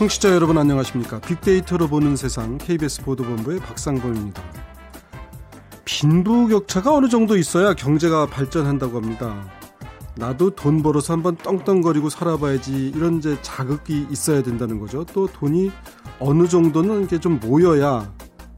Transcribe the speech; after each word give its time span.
청취자 0.00 0.30
여러분 0.30 0.56
안녕하십니까? 0.56 1.20
빅데이터로 1.20 1.86
보는 1.86 2.16
세상 2.16 2.56
KBS 2.56 3.02
보도본부의 3.02 3.60
박상범입니다. 3.60 4.42
빈부격차가 5.84 6.94
어느 6.94 7.10
정도 7.10 7.36
있어야 7.36 7.74
경제가 7.74 8.24
발전한다고 8.24 8.96
합니다. 8.96 9.46
나도 10.16 10.54
돈 10.54 10.82
벌어서 10.82 11.12
한번 11.12 11.36
떵떵거리고 11.36 12.08
살아봐야지 12.08 12.92
이런 12.96 13.18
이제 13.18 13.36
자극이 13.42 14.06
있어야 14.10 14.42
된다는 14.42 14.80
거죠. 14.80 15.04
또 15.04 15.26
돈이 15.26 15.70
어느 16.18 16.48
정도는 16.48 17.04
이게 17.04 17.20
좀 17.20 17.38
모여야 17.38 18.10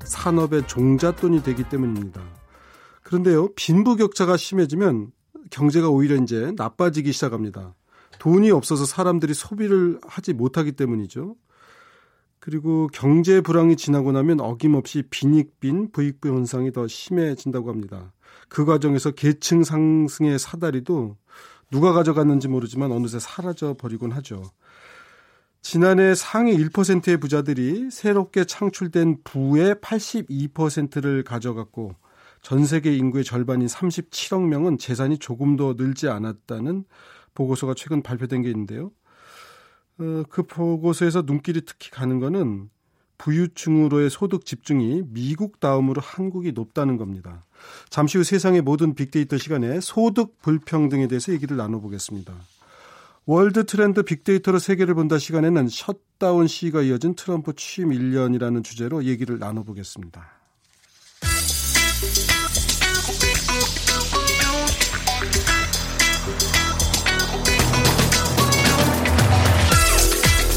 산업의 0.04 0.68
종잣돈이 0.68 1.42
되기 1.42 1.64
때문입니다. 1.64 2.20
그런데요, 3.02 3.52
빈부격차가 3.56 4.36
심해지면 4.36 5.10
경제가 5.50 5.88
오히려 5.88 6.14
이제 6.22 6.52
나빠지기 6.56 7.10
시작합니다. 7.10 7.74
돈이 8.22 8.52
없어서 8.52 8.84
사람들이 8.84 9.34
소비를 9.34 9.98
하지 10.06 10.32
못하기 10.32 10.72
때문이죠. 10.72 11.34
그리고 12.38 12.86
경제 12.92 13.40
불황이 13.40 13.74
지나고 13.74 14.12
나면 14.12 14.38
어김없이 14.38 15.02
빈익빈 15.10 15.90
부익부 15.90 16.28
현상이 16.28 16.70
더 16.70 16.86
심해진다고 16.86 17.68
합니다. 17.68 18.12
그 18.48 18.64
과정에서 18.64 19.10
계층 19.10 19.64
상승의 19.64 20.38
사다리도 20.38 21.16
누가 21.72 21.92
가져갔는지 21.92 22.46
모르지만 22.46 22.92
어느새 22.92 23.18
사라져 23.18 23.74
버리곤 23.76 24.12
하죠. 24.12 24.44
지난해 25.60 26.14
상위 26.14 26.56
1%의 26.56 27.16
부자들이 27.16 27.90
새롭게 27.90 28.44
창출된 28.44 29.24
부의 29.24 29.74
82%를 29.76 31.24
가져갔고 31.24 31.96
전 32.40 32.66
세계 32.66 32.96
인구의 32.96 33.24
절반인 33.24 33.66
37억 33.66 34.46
명은 34.46 34.78
재산이 34.78 35.18
조금도 35.18 35.74
늘지 35.76 36.08
않았다는 36.08 36.84
보고서가 37.34 37.74
최근 37.74 38.02
발표된 38.02 38.42
게 38.42 38.50
있는데요. 38.50 38.90
어, 39.98 40.22
그 40.28 40.42
보고서에서 40.42 41.22
눈길이 41.22 41.62
특히 41.64 41.90
가는 41.90 42.18
거는 42.18 42.70
부유층으로의 43.18 44.10
소득 44.10 44.44
집중이 44.44 45.02
미국 45.06 45.60
다음으로 45.60 46.00
한국이 46.00 46.52
높다는 46.52 46.96
겁니다. 46.96 47.44
잠시 47.88 48.18
후 48.18 48.24
세상의 48.24 48.62
모든 48.62 48.94
빅데이터 48.94 49.38
시간에 49.38 49.80
소득 49.80 50.40
불평등에 50.42 51.06
대해서 51.06 51.32
얘기를 51.32 51.56
나눠보겠습니다. 51.56 52.34
월드 53.24 53.64
트렌드 53.64 54.02
빅데이터로 54.02 54.58
세계를 54.58 54.94
본다 54.94 55.18
시간에는 55.18 55.68
셧다운 55.68 56.48
시가 56.48 56.82
이어진 56.82 57.14
트럼프 57.14 57.52
취임 57.54 57.90
1년이라는 57.90 58.64
주제로 58.64 59.04
얘기를 59.04 59.38
나눠보겠습니다. 59.38 60.41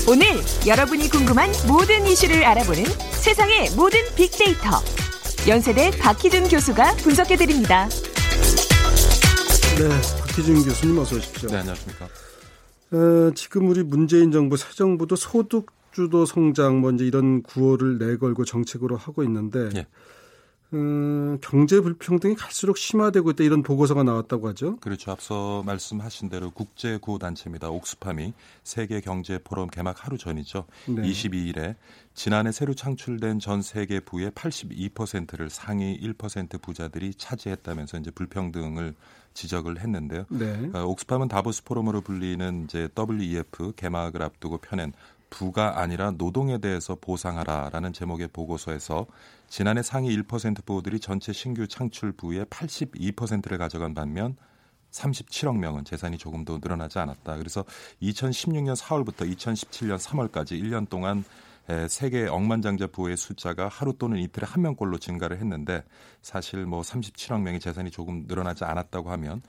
오늘 0.07 0.27
여러분이 0.67 1.09
궁금한 1.09 1.49
모든 1.67 2.05
이슈를 2.05 2.45
알아보는 2.45 2.83
세상의 3.23 3.71
모든 3.75 3.99
빅데이터. 4.15 4.69
연세대 5.47 5.97
박희준 5.97 6.47
교수가 6.47 6.97
분석해드립니다. 6.97 7.89
네, 9.79 9.89
박희준 10.21 10.63
교수님 10.63 10.99
어서 10.99 11.15
오십시오. 11.15 11.49
네, 11.49 11.57
안녕하십니까. 11.57 12.05
어, 12.05 13.31
지금 13.33 13.67
우리 13.67 13.81
문재인 13.81 14.31
정부, 14.31 14.57
새 14.57 14.67
정부도 14.75 15.15
소득 15.15 15.71
주도 15.91 16.27
성장 16.27 16.81
뭐 16.81 16.91
이제 16.91 17.03
이런 17.03 17.41
구호를 17.41 17.97
내걸고 17.97 18.45
정책으로 18.45 18.97
하고 18.97 19.23
있는데 19.23 19.69
예. 19.75 19.87
음, 20.73 21.37
경제 21.41 21.79
불평등이 21.79 22.35
갈수록 22.35 22.77
심화되고 22.77 23.31
있다 23.31 23.43
이런 23.43 23.63
보고서가 23.63 24.03
나왔다고 24.03 24.47
하죠. 24.49 24.77
그렇죠. 24.77 25.11
앞서 25.11 25.63
말씀하신 25.65 26.29
대로 26.29 26.51
국제 26.51 26.97
구호 26.97 27.17
단체입니다. 27.19 27.69
옥스팜이 27.69 28.33
세계 28.63 28.99
경제 29.01 29.39
포럼 29.43 29.67
개막 29.67 30.05
하루 30.05 30.17
전이죠. 30.17 30.65
네. 30.87 31.01
22일에 31.03 31.75
지난해 32.13 32.51
새로 32.51 32.73
창출된 32.73 33.39
전 33.39 33.61
세계 33.61 33.99
부의 33.99 34.31
82%를 34.31 35.49
상위 35.49 35.99
1% 35.99 36.61
부자들이 36.61 37.13
차지했다면서 37.13 37.99
이제 37.99 38.11
불평등을 38.11 38.95
지적을 39.33 39.79
했는데요. 39.81 40.25
네. 40.29 40.69
어, 40.73 40.83
옥스팜은 40.85 41.27
다보스 41.27 41.63
포럼으로 41.63 42.01
불리는 42.01 42.63
이제 42.63 42.87
WEF 42.97 43.73
개막을 43.75 44.23
앞두고 44.23 44.59
펴낸 44.59 44.93
부가 45.29 45.81
아니라 45.81 46.11
노동에 46.11 46.59
대해서 46.59 46.95
보상하라라는 46.95 47.91
제목의 47.91 48.29
보고서에서 48.29 49.05
지난해 49.47 49.81
상위 49.81 50.15
1% 50.17 50.65
부호들이 50.65 50.99
전체 50.99 51.31
신규 51.33 51.67
창출 51.67 52.11
부의 52.11 52.45
82%를 52.45 53.57
가져간 53.57 53.93
반면 53.93 54.35
37억 54.91 55.57
명은 55.57 55.83
재산이 55.85 56.17
조금 56.17 56.45
더 56.45 56.57
늘어나지 56.57 56.99
않았다. 56.99 57.37
그래서 57.37 57.65
2016년 58.01 58.75
4월부터 58.75 59.31
2017년 59.35 59.97
3월까지 59.97 60.61
1년 60.61 60.89
동안 60.89 61.23
세계 61.89 62.27
억만장자 62.27 62.87
부의 62.87 63.17
숫자가 63.17 63.67
하루 63.67 63.93
또는 63.97 64.19
이틀에 64.19 64.45
한 64.45 64.61
명꼴로 64.61 64.99
증가를 64.99 65.37
했는데 65.39 65.83
사실 66.21 66.65
뭐 66.65 66.81
37억 66.81 67.41
명의 67.41 67.59
재산이 67.59 67.91
조금 67.91 68.25
늘어나지 68.27 68.63
않았다고 68.65 69.11
하면 69.11 69.41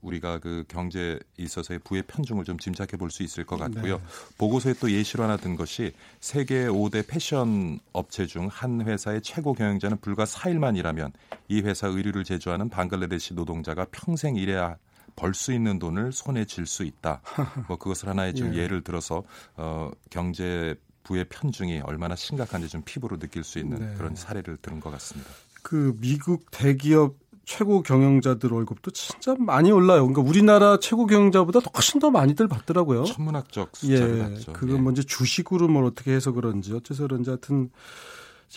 우리가 0.00 0.38
그 0.38 0.64
경제에 0.68 1.18
있어서의 1.38 1.80
부의 1.80 2.02
편중을 2.06 2.44
좀 2.44 2.58
짐작해 2.58 2.96
볼 2.96 3.10
수 3.10 3.22
있을 3.22 3.44
것 3.44 3.56
같고요. 3.56 3.96
네. 3.98 4.04
보고서에 4.38 4.74
또 4.80 4.90
예시로 4.90 5.24
하나 5.24 5.36
든 5.36 5.56
것이 5.56 5.92
세계 6.20 6.66
5대 6.66 7.06
패션 7.06 7.78
업체 7.92 8.26
중 8.26 8.48
한 8.48 8.82
회사의 8.82 9.22
최고 9.22 9.54
경영자는 9.54 9.98
불과 10.00 10.24
4일만 10.24 10.76
일하면 10.76 11.12
이 11.48 11.60
회사 11.62 11.88
의류를 11.88 12.24
제조하는 12.24 12.68
방글라데시 12.68 13.34
노동자가 13.34 13.86
평생 13.90 14.36
일해야 14.36 14.76
벌수 15.16 15.52
있는 15.52 15.78
돈을 15.78 16.12
손에 16.12 16.44
쥘 16.44 16.66
수 16.66 16.84
있다. 16.84 17.22
뭐 17.68 17.76
그것을 17.78 18.08
하나의 18.08 18.34
좀 18.34 18.54
예. 18.54 18.58
예를 18.58 18.82
들어서 18.82 19.22
어 19.56 19.90
경제 20.10 20.74
부의 21.04 21.26
편중이 21.28 21.80
얼마나 21.84 22.16
심각한지 22.16 22.68
좀 22.68 22.82
피부로 22.84 23.18
느낄 23.18 23.44
수 23.44 23.58
있는 23.58 23.78
네. 23.78 23.94
그런 23.96 24.16
사례를 24.16 24.56
들은 24.56 24.80
것 24.80 24.90
같습니다. 24.90 25.30
그 25.62 25.96
미국 26.00 26.50
대기업 26.50 27.14
최고 27.44 27.82
경영자들 27.82 28.50
월급도 28.50 28.90
진짜 28.90 29.34
많이 29.38 29.70
올라요. 29.70 30.06
그러니까 30.06 30.22
우리나라 30.22 30.78
최고 30.80 31.06
경영자보다 31.06 31.60
훨씬 31.74 32.00
더 32.00 32.10
많이들 32.10 32.48
받더라고요. 32.48 33.04
천문학적 33.04 33.76
숫자를 33.76 34.18
예, 34.18 34.22
받죠. 34.22 34.52
그건 34.54 34.76
예. 34.76 34.80
먼저 34.80 35.02
주식으로 35.02 35.68
뭘 35.68 35.84
어떻게 35.84 36.12
해서 36.12 36.32
그런지 36.32 36.72
어째서 36.72 37.02
그런지 37.02 37.30
하여튼 37.30 37.70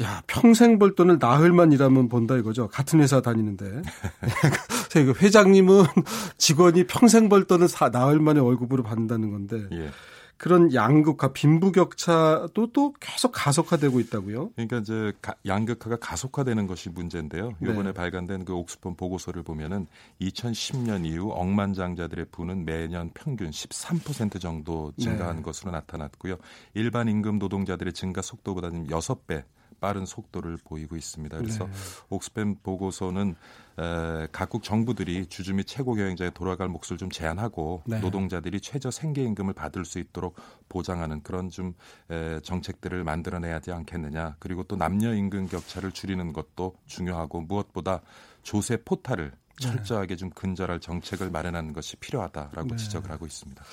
야 0.02 0.22
평생 0.28 0.80
벌 0.80 0.96
돈을 0.96 1.18
나흘만 1.20 1.72
일하면 1.72 2.08
본다 2.08 2.38
이거죠. 2.38 2.68
같은 2.70 3.02
회사 3.02 3.22
다니는데 3.22 3.82
그 4.94 5.14
회장님은 5.20 5.84
직원이 6.38 6.86
평생 6.86 7.30
벌 7.30 7.46
돈을 7.46 7.68
나흘 7.92 8.20
만에 8.20 8.40
월급으로 8.40 8.84
받는다는 8.84 9.32
건데 9.32 9.66
예. 9.74 9.92
그런 10.38 10.74
양극화, 10.74 11.34
빈부격차도 11.34 12.72
또 12.72 12.94
계속 13.00 13.32
가속화되고 13.32 14.00
있다고요? 14.00 14.52
그러니까 14.52 14.78
이제 14.78 15.12
양극화가 15.46 15.98
가속화되는 15.98 16.68
것이 16.68 16.90
문제인데요. 16.90 17.54
이번에 17.62 17.84
네. 17.84 17.94
발간된 17.94 18.46
그 18.46 18.54
옥스폰 18.54 18.96
보고서를 18.96 19.44
보면은 19.44 19.88
2010년 20.22 21.06
이후 21.06 21.32
억만장자들의 21.32 22.28
부는 22.32 22.66
매년 22.66 23.10
평균 23.14 23.50
13% 23.50 24.40
정도 24.40 24.94
증가한 25.00 25.38
네. 25.38 25.42
것으로 25.42 25.72
나타났고요. 25.72 26.38
일반 26.76 27.08
임금 27.08 27.40
노동자들의 27.40 27.94
증가 27.94 28.22
속도보다는 28.22 28.88
6배 28.88 29.44
빠른 29.80 30.06
속도를 30.06 30.58
보이고 30.64 30.96
있습니다. 30.96 31.38
그래서 31.38 31.66
네. 31.66 31.72
옥스팸 32.10 32.64
보고서는 32.64 33.36
에, 33.80 34.28
각국 34.32 34.64
정부들이 34.64 35.28
주주 35.28 35.54
및 35.54 35.66
최고 35.68 35.94
경영자에 35.94 36.32
돌아갈 36.32 36.68
몫을 36.68 36.98
좀 36.98 37.10
제한하고 37.10 37.84
네. 37.86 38.00
노동자들이 38.00 38.60
최저 38.62 38.90
생계 38.90 39.24
임금을 39.24 39.54
받을 39.54 39.86
수 39.86 40.00
있도록 40.00 40.36
보장하는 40.70 41.22
그런 41.22 41.50
좀 41.50 41.74
에, 42.10 42.40
정책들을 42.42 43.04
만들어내야 43.04 43.56
하지 43.56 43.72
않겠느냐. 43.72 44.36
그리고 44.40 44.64
또 44.64 44.76
남녀 44.76 45.14
임금 45.14 45.48
격차를 45.48 45.92
줄이는 45.92 46.34
것도 46.34 46.76
중요하고 46.86 47.42
무엇보다 47.42 48.02
조세 48.44 48.78
포탈을 48.78 49.32
네. 49.32 49.68
철저하게 49.68 50.16
좀 50.16 50.30
근절할 50.30 50.80
정책을 50.80 51.32
마련하는 51.32 51.74
것이 51.74 51.96
필요하다라고 51.98 52.70
네. 52.70 52.76
지적을 52.76 53.12
하고 53.12 53.26
있습니다. 53.26 53.64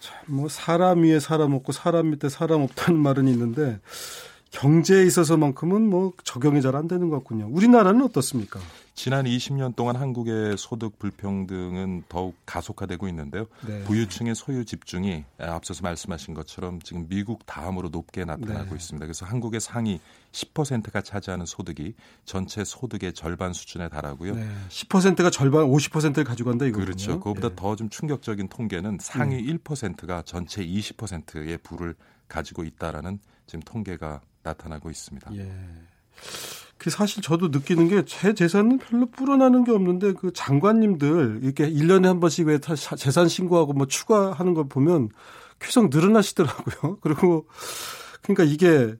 참, 0.00 0.18
뭐 0.26 0.48
사람 0.50 1.02
위에 1.02 1.18
사람 1.18 1.54
없고 1.54 1.72
사람 1.72 2.10
밑에 2.10 2.28
사람 2.28 2.60
없다는 2.60 3.00
말은 3.00 3.26
있는데 3.28 3.80
경제에 4.54 5.04
있어서만큼은 5.04 5.82
뭐 5.90 6.12
적용이 6.22 6.62
잘 6.62 6.74
안 6.74 6.88
되는 6.88 7.08
것 7.08 7.18
같군요. 7.18 7.48
우리나라는 7.50 8.02
어떻습니까? 8.02 8.58
지난 8.94 9.24
20년 9.24 9.74
동안 9.74 9.96
한국의 9.96 10.56
소득 10.56 10.98
불평등은 10.98 12.04
더욱 12.08 12.36
가속화되고 12.46 13.08
있는데요. 13.08 13.46
네. 13.66 13.82
부유층의 13.84 14.34
소유 14.36 14.64
집중이 14.64 15.24
앞서서 15.38 15.82
말씀하신 15.82 16.34
것처럼 16.34 16.80
지금 16.82 17.06
미국 17.08 17.46
다음으로 17.46 17.88
높게 17.88 18.24
나타나고 18.24 18.70
네. 18.70 18.76
있습니다. 18.76 19.04
그래서 19.04 19.26
한국의 19.26 19.60
상위 19.60 20.00
10%가 20.30 21.00
차지하는 21.00 21.46
소득이 21.46 21.94
전체 22.24 22.64
소득의 22.64 23.12
절반 23.12 23.52
수준에 23.52 23.88
달하고요. 23.88 24.36
네. 24.36 24.48
10%가 24.68 25.30
절반 25.30 25.64
50%를 25.64 26.24
가져간다 26.24 26.66
이거군요. 26.66 26.84
그렇죠. 26.86 27.20
그보다 27.20 27.48
네. 27.50 27.54
더좀 27.56 27.88
충격적인 27.88 28.48
통계는 28.48 28.98
상위 29.00 29.44
1%가 29.44 30.22
전체 30.22 30.64
20%의 30.64 31.58
부를 31.58 31.94
가지고 32.28 32.64
있다라는 32.64 33.18
지금 33.46 33.60
통계가 33.62 34.20
나타나고 34.44 34.90
있습니다. 34.90 35.34
예. 35.36 35.50
그 36.78 36.90
사실 36.90 37.22
저도 37.22 37.48
느끼는 37.48 37.88
게 37.88 38.02
제 38.04 38.34
재산은 38.34 38.78
별로 38.78 39.06
불어나는 39.06 39.64
게 39.64 39.72
없는데 39.72 40.12
그 40.12 40.32
장관님들 40.32 41.40
이렇게 41.42 41.68
1년에 41.68 42.04
한 42.04 42.20
번씩 42.20 42.46
왜 42.46 42.58
재산 42.58 43.26
신고하고 43.28 43.72
뭐 43.72 43.86
추가하는 43.86 44.54
걸 44.54 44.68
보면 44.68 45.08
계속 45.58 45.88
늘어나시더라고요. 45.88 46.98
그리고 47.02 47.46
그러니까 48.22 48.44
이게 48.44 48.94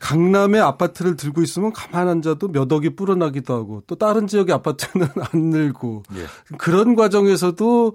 강남의 0.00 0.60
아파트를 0.60 1.16
들고 1.16 1.42
있으면 1.42 1.72
가만 1.72 2.08
앉아도 2.08 2.48
몇 2.48 2.70
억이 2.70 2.96
불어나기도 2.96 3.54
하고 3.54 3.82
또 3.86 3.96
다른 3.96 4.26
지역의 4.26 4.54
아파트는 4.54 5.06
안 5.32 5.40
늘고 5.50 6.02
예. 6.16 6.56
그런 6.58 6.94
과정에서도 6.94 7.94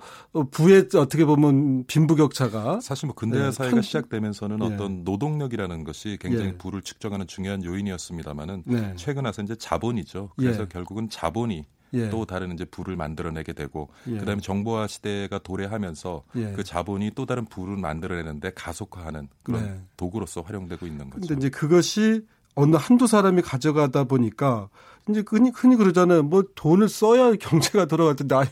부의 0.52 0.90
어떻게 0.96 1.26
보면 1.26 1.86
빈부격차가 1.88 2.80
사실 2.82 3.08
뭐 3.08 3.16
근대화 3.16 3.46
네. 3.46 3.52
사회가 3.52 3.76
편... 3.76 3.82
시작되면서는 3.82 4.60
예. 4.62 4.66
어떤 4.66 5.04
노동력이라는 5.04 5.84
것이 5.84 6.18
굉장히 6.20 6.50
예. 6.50 6.58
부를 6.58 6.82
측정하는 6.82 7.28
중요한 7.28 7.64
요인이었습니다만은 7.64 8.64
네. 8.66 8.94
최근 8.96 9.26
와서 9.26 9.42
이제 9.42 9.56
자본이죠. 9.56 10.30
그래서 10.36 10.64
예. 10.64 10.68
결국은 10.68 11.10
자본이 11.10 11.66
예. 11.94 12.10
또 12.10 12.26
다른 12.26 12.54
이제 12.54 12.66
부를 12.66 12.96
만들어내게 12.96 13.54
되고 13.54 13.90
예. 14.08 14.18
그다음에 14.18 14.42
정보화 14.42 14.88
시대가 14.88 15.40
도래하면서 15.40 16.24
예. 16.38 16.52
그 16.54 16.64
자본이 16.64 17.12
또 17.16 17.26
다른 17.26 17.46
부를 17.46 17.78
만들어내는데 17.78 18.52
가속화하는 18.56 19.28
그런 19.44 19.64
네. 19.64 19.82
도구로서 19.98 20.42
활용되고 20.42 20.86
있는 20.86 21.10
거죠. 21.10 21.28
근데 21.28 21.36
이제 21.36 21.50
그것이 21.50 22.26
어느 22.56 22.76
한두 22.76 23.08
사람이 23.08 23.42
가져가다 23.42 24.06
보니까 24.06 24.70
이제 25.10 25.24
흔히, 25.28 25.52
흔히 25.54 25.76
그러잖아요. 25.76 26.24
뭐 26.24 26.44
돈을 26.56 26.88
써야 26.90 27.34
경제가 27.34 27.86
돌아갈 27.86 28.16
텐데 28.16 28.36
아니 28.36 28.50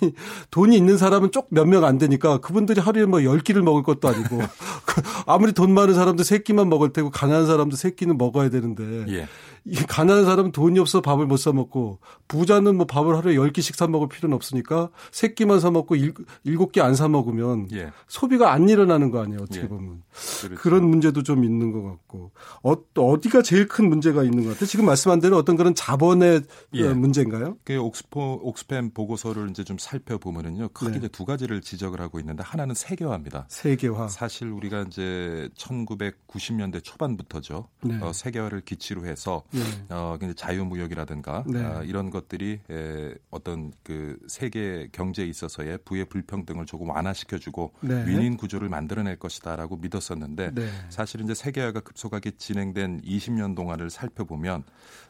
돈이 0.51 0.75
있는 0.75 0.97
사람은 0.97 1.31
쪽 1.31 1.47
몇 1.51 1.65
명 1.65 1.83
안 1.83 1.97
되니까 1.97 2.39
그분들이 2.39 2.81
하루에 2.81 3.05
뭐 3.05 3.19
10끼를 3.19 3.61
먹을 3.61 3.83
것도 3.83 4.07
아니고 4.07 4.39
아무리 5.25 5.53
돈 5.53 5.73
많은 5.73 5.93
사람도 5.93 6.23
3끼만 6.23 6.67
먹을 6.67 6.91
테고 6.93 7.09
가난한 7.11 7.45
사람도 7.45 7.75
3끼는 7.75 8.17
먹어야 8.17 8.49
되는데 8.49 8.83
예. 9.09 9.27
이 9.65 9.75
가난한 9.75 10.25
사람은 10.25 10.51
돈이 10.51 10.79
없어 10.79 11.01
밥을 11.01 11.25
못 11.27 11.37
사 11.37 11.51
먹고 11.53 11.99
부자는 12.27 12.75
뭐 12.75 12.85
밥을 12.85 13.15
하루에 13.15 13.35
10끼씩 13.35 13.75
사 13.75 13.87
먹을 13.87 14.07
필요는 14.09 14.35
없으니까 14.35 14.89
3끼만 15.11 15.59
사 15.59 15.69
먹고 15.71 15.95
7끼 15.95 16.79
안 16.81 16.95
사 16.95 17.07
먹으면 17.07 17.67
예. 17.73 17.91
소비가 18.07 18.51
안 18.51 18.67
일어나는 18.67 19.11
거 19.11 19.21
아니에요. 19.21 19.41
어떻게 19.43 19.61
예. 19.61 19.67
보면. 19.67 20.01
그렇죠. 20.41 20.55
그런 20.61 20.89
문제도 20.89 21.21
좀 21.23 21.43
있는 21.45 21.71
것 21.71 21.83
같고. 21.83 22.31
어, 22.63 22.73
어디가 22.97 23.41
제일 23.43 23.67
큰 23.67 23.87
문제가 23.89 24.23
있는 24.23 24.43
것 24.43 24.51
같아요. 24.51 24.65
지금 24.65 24.85
말씀한 24.85 25.19
대로 25.21 25.37
어떤 25.37 25.55
그런 25.55 25.73
자본의 25.75 26.38
예. 26.73 26.89
문제인가요? 26.93 27.57
그 27.63 27.77
옥스포 27.77 28.41
옥스팸 28.43 28.93
보고서를 28.93 29.49
이제 29.49 29.63
좀 29.63 29.77
살펴보면은요. 29.77 30.69
크게 30.69 30.91
네. 30.91 30.97
이제 30.97 31.07
두 31.07 31.25
가지를 31.25 31.61
지적을 31.61 32.01
하고 32.01 32.19
있는데 32.19 32.43
하나는 32.43 32.75
세계화입니다. 32.75 33.45
세계화. 33.49 34.07
사실 34.07 34.49
우리가 34.49 34.83
이제 34.87 35.49
1990년대 35.55 36.83
초반부터죠. 36.83 37.67
네. 37.83 37.99
어, 38.01 38.13
세계화를 38.13 38.61
기치로 38.61 39.05
해서 39.05 39.43
네. 39.51 39.61
어, 39.89 40.17
자유무역이라든가 40.35 41.43
네. 41.47 41.63
어, 41.63 41.83
이런 41.83 42.09
것들이 42.09 42.59
에, 42.69 43.13
어떤 43.29 43.71
그 43.83 44.17
세계 44.27 44.89
경제에 44.91 45.25
있어서의 45.25 45.79
부의 45.85 46.05
불평등을 46.05 46.65
조금 46.65 46.89
완화시켜주고 46.89 47.73
네. 47.81 48.05
윈윈 48.05 48.37
구조를 48.37 48.69
만들어낼 48.69 49.17
것이다라고 49.17 49.77
믿었었는데 49.77 50.51
네. 50.53 50.69
사실 50.89 51.21
이제 51.21 51.33
세계화가 51.33 51.81
급속하게 51.81 52.31
진행된 52.37 53.01
20년 53.01 53.55
동안을 53.55 53.89
살펴보면 53.89 54.63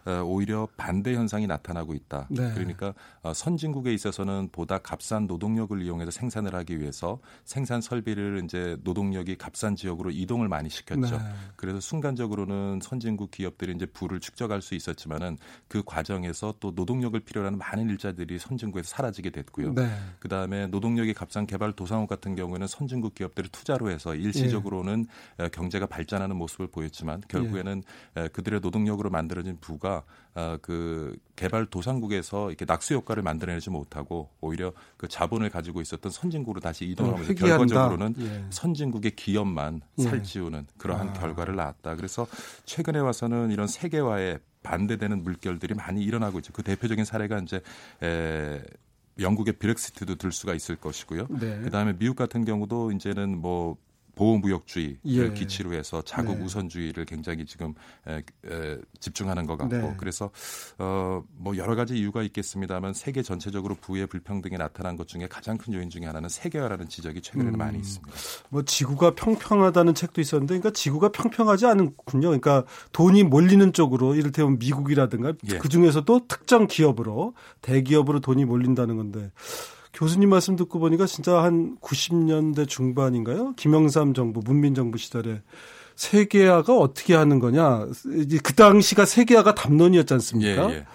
어, 0.05 0.23
오히려 0.25 0.67
반대 0.77 1.13
현상이 1.19 1.47
나타나고 1.47 1.93
있다. 1.93 2.27
네. 2.29 2.51
그러니까 2.53 2.93
어, 3.21 3.33
선진국에 3.33 3.93
있어서는 3.93 4.49
보다 4.51 4.79
값싼 4.79 5.27
노동력을 5.27 5.79
이용해서 5.81 6.11
생산을 6.11 6.55
하기 6.55 6.79
위해서 6.79 7.19
생산 7.45 7.81
설비를 7.81 8.41
이제 8.43 8.77
노동력이 8.83 9.37
값싼 9.37 9.75
지역으로 9.75 10.11
이동을 10.11 10.47
많이 10.47 10.69
시켰죠. 10.69 11.17
네. 11.17 11.23
그래서 11.55 11.79
순간적으로는 11.79 12.79
선진국 12.81 13.31
기업들이 13.31 13.73
이제 13.73 13.85
부를 13.85 14.19
축적할 14.19 14.61
수 14.61 14.75
있었지만은 14.75 15.37
그 15.67 15.83
과정에서 15.85 16.55
또 16.59 16.71
노동력을 16.71 17.19
필요로 17.19 17.47
하는 17.47 17.59
많은 17.59 17.89
일자들이 17.89 18.39
선진국에서 18.39 18.87
사라지게 18.89 19.29
됐고요. 19.29 19.73
네. 19.73 19.89
그다음에 20.19 20.67
노동력이 20.67 21.13
값싼 21.13 21.45
개발 21.45 21.73
도상국 21.73 22.09
같은 22.09 22.35
경우에는 22.35 22.67
선진국 22.67 23.15
기업들을 23.15 23.49
투자로 23.49 23.89
해서 23.89 24.15
일시적으로는 24.15 25.05
예. 25.41 25.49
경제가 25.49 25.85
발전하는 25.85 26.35
모습을 26.35 26.67
보였지만 26.67 27.21
결국에는 27.27 27.83
예. 28.17 28.27
그들의 28.29 28.59
노동력으로 28.61 29.09
만들어진 29.09 29.57
부가 29.59 30.03
어, 30.35 30.57
그 30.61 31.17
개발 31.35 31.65
도상국에서 31.65 32.49
이렇게 32.49 32.65
낙수 32.65 32.93
효과를 32.93 33.23
만들어내지 33.23 33.69
못하고 33.69 34.29
오히려 34.41 34.73
그 34.97 35.07
자본을 35.07 35.49
가지고 35.49 35.81
있었던 35.81 36.11
선진국으로 36.11 36.59
다시 36.59 36.85
이동하면서 36.85 37.31
어, 37.31 37.35
결과적으로는 37.35 38.15
예. 38.19 38.45
선진국의 38.49 39.15
기업만 39.15 39.81
예. 39.97 40.03
살찌우는 40.03 40.67
그러한 40.77 41.09
아. 41.09 41.13
결과를 41.13 41.55
낳았다. 41.55 41.95
그래서 41.95 42.27
최근에 42.65 42.99
와서는 42.99 43.51
이런 43.51 43.67
세계화에 43.67 44.37
반대되는 44.63 45.23
물결들이 45.23 45.73
많이 45.73 46.03
일어나고 46.03 46.39
있죠. 46.39 46.53
그 46.53 46.63
대표적인 46.63 47.05
사례가 47.05 47.39
이제 47.39 47.61
에, 48.03 48.61
영국의 49.19 49.55
브렉시트도 49.55 50.15
들 50.15 50.31
수가 50.31 50.53
있을 50.53 50.75
것이고요. 50.75 51.27
네. 51.29 51.59
그다음에 51.61 51.93
미국 51.97 52.15
같은 52.15 52.45
경우도 52.45 52.91
이제는 52.91 53.37
뭐 53.37 53.77
보호무역주의를 54.19 54.99
예. 55.05 55.33
기치로 55.33 55.73
해서 55.73 56.01
자국 56.01 56.37
네. 56.37 56.43
우선주의를 56.43 57.05
굉장히 57.05 57.45
지금 57.45 57.73
에, 58.05 58.21
에, 58.45 58.77
집중하는 58.99 59.45
것 59.45 59.57
같고 59.57 59.75
네. 59.75 59.93
그래서 59.97 60.29
어, 60.77 61.23
뭐 61.37 61.55
여러 61.55 61.75
가지 61.75 61.97
이유가 61.97 62.21
있겠습니다만 62.23 62.93
세계 62.93 63.21
전체적으로 63.23 63.75
부의 63.75 64.07
불평등이 64.07 64.57
나타난 64.57 64.97
것 64.97 65.07
중에 65.07 65.27
가장 65.27 65.57
큰 65.57 65.73
요인 65.73 65.89
중에 65.89 66.05
하나는 66.05 66.27
세계화라는 66.27 66.89
지적이 66.89 67.21
최근에는 67.21 67.53
음, 67.53 67.57
많이 67.57 67.77
있습니다. 67.77 68.13
뭐 68.49 68.63
지구가 68.63 69.15
평평하다는 69.15 69.95
책도 69.95 70.19
있었는데 70.19 70.59
그러니까 70.59 70.71
지구가 70.71 71.13
평평하지 71.13 71.65
않군요. 71.67 72.27
그러니까 72.27 72.65
돈이 72.91 73.23
몰리는 73.23 73.71
쪽으로 73.71 74.15
이를테면 74.15 74.59
미국이라든가 74.59 75.33
예. 75.49 75.57
그 75.59 75.69
중에서도 75.69 76.27
특정 76.27 76.67
기업으로 76.67 77.35
대기업으로 77.61 78.19
돈이 78.19 78.43
몰린다는 78.43 78.97
건데 78.97 79.31
교수님 79.93 80.29
말씀 80.29 80.55
듣고 80.55 80.79
보니까 80.79 81.05
진짜 81.05 81.41
한 81.43 81.77
90년대 81.81 82.67
중반인가요? 82.67 83.53
김영삼 83.55 84.13
정부, 84.13 84.41
문민 84.43 84.75
정부 84.75 84.97
시절에 84.97 85.41
세계화가 85.95 86.77
어떻게 86.77 87.15
하는 87.15 87.39
거냐. 87.39 87.87
그 88.43 88.53
당시가 88.53 89.05
세계화가 89.05 89.55
담론이었지 89.55 90.13
않습니까? 90.13 90.71
예, 90.71 90.75
예. 90.75 90.85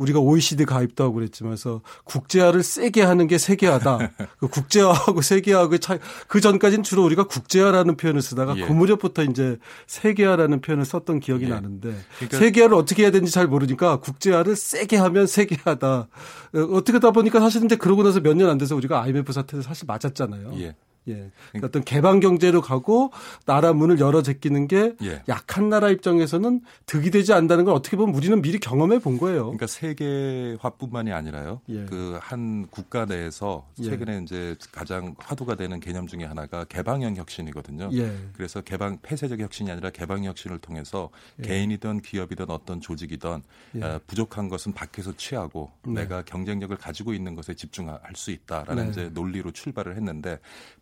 우리가 0.00 0.18
OECD 0.18 0.64
가입도 0.64 1.04
하고 1.04 1.14
그랬지만 1.14 1.56
서 1.56 1.82
국제화를 2.04 2.62
세게 2.62 3.02
하는 3.02 3.26
게 3.26 3.38
세계화다. 3.38 3.98
그 4.40 4.48
국제화하고 4.48 5.20
세계화하고 5.22 5.78
차이 5.78 5.98
그 6.26 6.40
전까지는 6.40 6.82
주로 6.82 7.04
우리가 7.04 7.24
국제화라는 7.24 7.96
표현을 7.96 8.22
쓰다가 8.22 8.56
예. 8.56 8.66
그 8.66 8.72
무렵부터 8.72 9.22
이제 9.24 9.58
세계화라는 9.86 10.60
표현을 10.62 10.84
썼던 10.84 11.20
기억이 11.20 11.44
예. 11.44 11.48
나는데 11.50 11.94
그러니까 12.16 12.38
세계화를 12.38 12.74
어떻게 12.76 13.02
해야 13.02 13.10
되는지 13.10 13.30
잘 13.32 13.46
모르니까 13.46 14.00
국제화를 14.00 14.56
세게 14.56 14.96
하면 14.96 15.26
세계화다. 15.26 16.08
어, 16.54 16.58
어떻게 16.72 16.92
하다 16.96 17.10
보니까 17.10 17.38
사실 17.40 17.60
근데 17.60 17.76
그러고 17.76 18.02
나서 18.02 18.20
몇 18.20 18.34
년 18.34 18.48
안 18.48 18.56
돼서 18.58 18.74
우리가 18.74 19.02
IMF 19.02 19.32
사태를 19.32 19.62
사실 19.62 19.84
맞았잖아요. 19.86 20.52
예. 20.60 20.74
예. 21.08 21.30
그러니까 21.50 21.66
어떤 21.66 21.84
개방 21.84 22.20
경제로 22.20 22.60
가고 22.60 23.10
나라 23.46 23.72
문을 23.72 24.00
열어 24.00 24.22
제끼는 24.22 24.68
게 24.68 24.94
예. 25.02 25.22
약한 25.28 25.68
나라 25.68 25.90
입장에서는 25.90 26.60
득이 26.86 27.10
되지 27.10 27.32
않는다는 27.32 27.64
걸 27.64 27.74
어떻게 27.74 27.96
보면 27.96 28.14
우리는 28.14 28.40
미리 28.42 28.58
경험해 28.58 28.98
본 28.98 29.18
거예요. 29.18 29.44
그러니까 29.44 29.66
세계화뿐만이 29.66 31.12
아니라요. 31.12 31.60
예. 31.68 31.84
그한 31.86 32.66
국가 32.70 33.04
내에서 33.04 33.66
예. 33.80 33.84
최근에 33.84 34.20
이제 34.22 34.56
가장 34.72 35.14
화두가 35.18 35.56
되는 35.56 35.80
개념 35.80 36.06
중에 36.06 36.24
하나가 36.24 36.64
개방형 36.64 37.16
혁신이거든요. 37.16 37.90
예. 37.94 38.16
그래서 38.32 38.60
개방 38.60 38.98
폐쇄적 39.02 39.40
혁신이 39.40 39.70
아니라 39.70 39.90
개방 39.90 40.24
혁신을 40.24 40.58
통해서 40.58 41.10
예. 41.40 41.42
개인이든 41.48 42.02
기업이든 42.02 42.50
어떤 42.50 42.80
조직이든 42.80 43.42
어, 43.82 44.00
부족한 44.06 44.48
것은 44.48 44.72
밖에서 44.72 45.16
취하고 45.16 45.70
네. 45.86 46.02
내가 46.02 46.22
경쟁력을 46.22 46.76
가지고 46.76 47.14
있는 47.14 47.34
것에 47.34 47.54
집중할 47.54 48.00
수 48.14 48.30
있다라는 48.30 48.84
네. 48.84 48.90
이제 48.90 49.10
논리로 49.12 49.50
출발을 49.52 49.96
했는데 49.96 50.38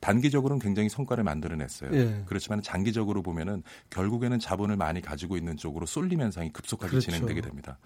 단기적으로는 0.08 0.58
굉장히 0.58 0.88
성과를 0.88 1.22
만들어냈어요. 1.22 1.90
예. 1.92 2.22
그렇지만 2.24 2.62
장기적으로 2.62 3.20
보면은 3.22 3.62
결국에는 3.90 4.38
자본을 4.38 4.76
많이 4.76 5.02
가지고 5.02 5.36
있는 5.36 5.58
쪽으로 5.58 5.84
쏠림 5.84 6.22
현상이 6.22 6.50
급속하게 6.50 6.92
그렇죠. 6.92 7.10
진행되게 7.10 7.42
됩니다. 7.42 7.78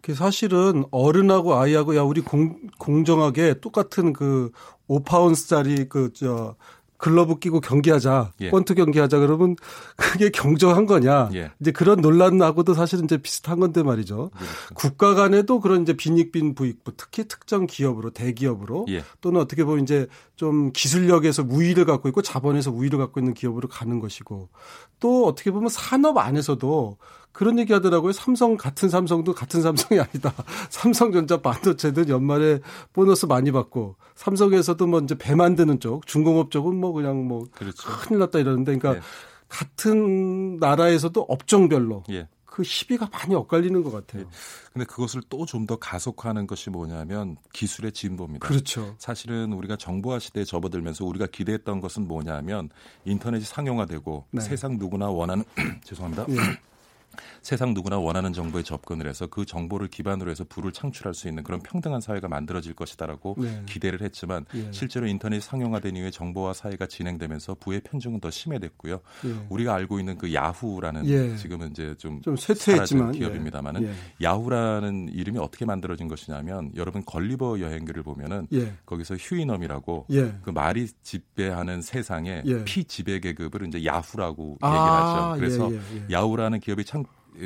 그 0.00 0.14
사실은 0.14 0.84
어른하고 0.92 1.56
아이하고 1.56 1.96
야 1.96 2.02
우리 2.02 2.20
공, 2.20 2.68
공정하게 2.78 3.60
똑같은 3.60 4.12
그 4.12 4.52
5파운스짜리 4.88 5.88
그 5.88 6.12
저 6.14 6.54
글러브 6.98 7.38
끼고 7.38 7.60
경기하자, 7.60 8.32
예. 8.40 8.50
권투 8.50 8.74
경기하자 8.74 9.18
그러면 9.18 9.56
그게 9.96 10.30
경정한 10.30 10.86
거냐? 10.86 11.30
예. 11.34 11.50
이제 11.60 11.70
그런 11.70 12.00
논란하고도 12.00 12.74
사실은 12.74 13.04
이제 13.04 13.18
비슷한 13.18 13.60
건데 13.60 13.82
말이죠. 13.82 14.30
그렇죠. 14.30 14.74
국가 14.74 15.14
간에도 15.14 15.60
그런 15.60 15.82
이제 15.82 15.92
빈익빈 15.92 16.54
부익부, 16.54 16.92
특히 16.96 17.28
특정 17.28 17.66
기업으로 17.66 18.10
대기업으로 18.10 18.86
예. 18.88 19.02
또는 19.20 19.40
어떻게 19.40 19.64
보면 19.64 19.82
이제 19.82 20.06
좀 20.36 20.72
기술력에서 20.72 21.44
우위를 21.48 21.84
갖고 21.84 22.08
있고 22.08 22.22
자본에서 22.22 22.70
우위를 22.70 22.98
갖고 22.98 23.20
있는 23.20 23.34
기업으로 23.34 23.68
가는 23.68 24.00
것이고 24.00 24.48
또 25.00 25.26
어떻게 25.26 25.50
보면 25.50 25.68
산업 25.68 26.18
안에서도 26.18 26.96
그런 27.36 27.58
얘기 27.58 27.74
하더라고요. 27.74 28.12
삼성 28.12 28.56
같은 28.56 28.88
삼성도 28.88 29.34
같은 29.34 29.60
삼성이 29.60 30.00
아니다. 30.00 30.32
삼성전자 30.70 31.36
반도체도 31.36 32.08
연말에 32.08 32.60
보너스 32.94 33.26
많이 33.26 33.52
받고 33.52 33.96
삼성에서도 34.14 34.86
뭐 34.86 35.00
이제 35.00 35.14
배 35.14 35.34
만드는 35.34 35.78
쪽, 35.78 36.06
중공업 36.06 36.50
쪽은 36.50 36.74
뭐 36.74 36.92
그냥 36.94 37.28
뭐 37.28 37.46
그렇죠. 37.52 37.90
큰일 37.90 38.20
났다 38.20 38.38
이러는데 38.38 38.78
그러니까 38.78 38.96
예. 38.96 39.02
같은 39.50 40.56
나라에서도 40.56 41.26
업종별로 41.28 42.04
예. 42.08 42.26
그 42.46 42.64
시비가 42.64 43.10
많이 43.12 43.34
엇갈리는 43.34 43.82
것 43.82 43.92
같아요. 43.92 44.22
네. 44.22 44.28
근데 44.72 44.86
그것을 44.86 45.20
또 45.28 45.44
좀 45.44 45.66
더 45.66 45.76
가속화하는 45.76 46.46
것이 46.46 46.70
뭐냐면 46.70 47.36
기술의 47.52 47.92
진보입니다. 47.92 48.48
그렇죠. 48.48 48.94
사실은 48.96 49.52
우리가 49.52 49.76
정보화 49.76 50.20
시대에 50.20 50.44
접어들면서 50.44 51.04
우리가 51.04 51.26
기대했던 51.26 51.82
것은 51.82 52.08
뭐냐면 52.08 52.70
인터넷이 53.04 53.44
상용화되고 53.44 54.24
네. 54.30 54.40
세상 54.40 54.78
누구나 54.78 55.10
원하는 55.10 55.44
죄송합니다. 55.84 56.24
네. 57.12 57.22
세상 57.42 57.74
누구나 57.74 57.98
원하는 57.98 58.32
정보에 58.32 58.62
접근을 58.62 59.08
해서 59.08 59.26
그 59.26 59.44
정보를 59.44 59.88
기반으로 59.88 60.30
해서 60.30 60.44
부를 60.48 60.72
창출할 60.72 61.14
수 61.14 61.28
있는 61.28 61.44
그런 61.44 61.60
평등한 61.60 62.00
사회가 62.00 62.28
만들어질 62.28 62.74
것이다라고 62.74 63.36
네. 63.38 63.62
기대를 63.66 64.02
했지만 64.02 64.44
네. 64.52 64.68
실제로 64.72 65.06
인터넷 65.06 65.40
상용화된 65.40 65.96
이후에 65.96 66.10
정보화 66.10 66.52
사회가 66.52 66.86
진행되면서 66.86 67.54
부의 67.60 67.80
편중은 67.80 68.20
더 68.20 68.30
심해졌고요. 68.30 69.00
네. 69.22 69.46
우리가 69.48 69.74
알고 69.74 69.98
있는 69.98 70.18
그 70.18 70.32
야후라는 70.32 71.06
예. 71.06 71.36
지금은 71.36 71.70
이제 71.70 71.94
좀, 71.98 72.20
좀 72.22 72.36
쇠퇴했지만 72.36 73.12
기업입니다만은 73.12 73.84
예. 73.84 73.92
야후라는 74.22 75.10
이름이 75.12 75.38
어떻게 75.38 75.64
만들어진 75.64 76.08
것이냐면 76.08 76.72
여러분 76.76 77.04
걸리버 77.04 77.60
여행기를 77.60 78.02
보면은 78.02 78.48
예. 78.52 78.74
거기서 78.84 79.16
휴이넘이라고 79.16 80.06
예. 80.10 80.34
그 80.42 80.50
말이 80.50 80.88
지배하는 81.02 81.82
세상에 81.82 82.42
예. 82.44 82.64
피지배 82.64 83.20
계급을 83.20 83.66
이제 83.68 83.84
야후라고 83.84 84.58
아, 84.60 84.68
얘기를 84.68 84.92
하죠. 84.92 85.40
그래서 85.40 85.72
예, 85.72 86.12
야후라는 86.12 86.60
기업이 86.60 86.84
참 86.84 87.04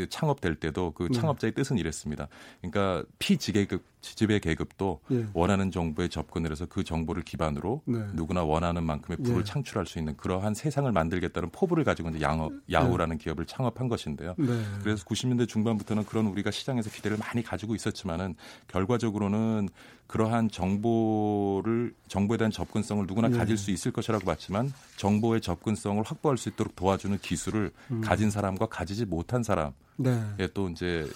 창업될 0.08 0.56
때도 0.56 0.92
그 0.92 1.08
네. 1.10 1.18
창업자의 1.18 1.52
뜻은 1.54 1.78
이랬습니다. 1.78 2.28
그러니까 2.60 3.04
피지계급 3.18 3.82
지배 4.00 4.38
계급도 4.38 5.00
예. 5.12 5.26
원하는 5.34 5.70
정보에 5.70 6.08
접근을 6.08 6.50
해서 6.50 6.66
그 6.66 6.84
정보를 6.84 7.22
기반으로 7.22 7.82
네. 7.84 7.98
누구나 8.14 8.42
원하는 8.42 8.84
만큼의 8.84 9.18
부를 9.18 9.40
예. 9.40 9.44
창출할 9.44 9.86
수 9.86 9.98
있는 9.98 10.16
그러한 10.16 10.54
세상을 10.54 10.90
만들겠다는 10.90 11.50
포부를 11.50 11.84
가지고 11.84 12.10
이제 12.10 12.20
양업, 12.20 12.52
야후라는 12.70 13.18
네. 13.18 13.24
기업을 13.24 13.46
창업한 13.46 13.88
것인데요. 13.88 14.34
네. 14.38 14.62
그래서 14.82 15.04
90년대 15.04 15.48
중반부터는 15.48 16.04
그런 16.04 16.26
우리가 16.26 16.50
시장에서 16.50 16.90
기대를 16.90 17.18
많이 17.18 17.42
가지고 17.42 17.74
있었지만은 17.74 18.34
결과적으로는 18.68 19.68
그러한 20.06 20.50
정보를 20.50 21.94
정보에 22.08 22.36
대한 22.36 22.50
접근성을 22.50 23.06
누구나 23.06 23.30
예. 23.30 23.36
가질 23.36 23.56
수 23.56 23.70
있을 23.70 23.92
것이라고 23.92 24.24
봤지만 24.24 24.72
정보의 24.96 25.40
접근성을 25.40 26.02
확보할 26.02 26.36
수 26.36 26.48
있도록 26.48 26.74
도와주는 26.74 27.18
기술을 27.18 27.70
음. 27.92 28.00
가진 28.00 28.30
사람과 28.30 28.66
가지지 28.66 29.04
못한 29.04 29.42
사람 29.42 29.72
네. 30.02 30.48
또 30.54 30.68
이제 30.68 31.06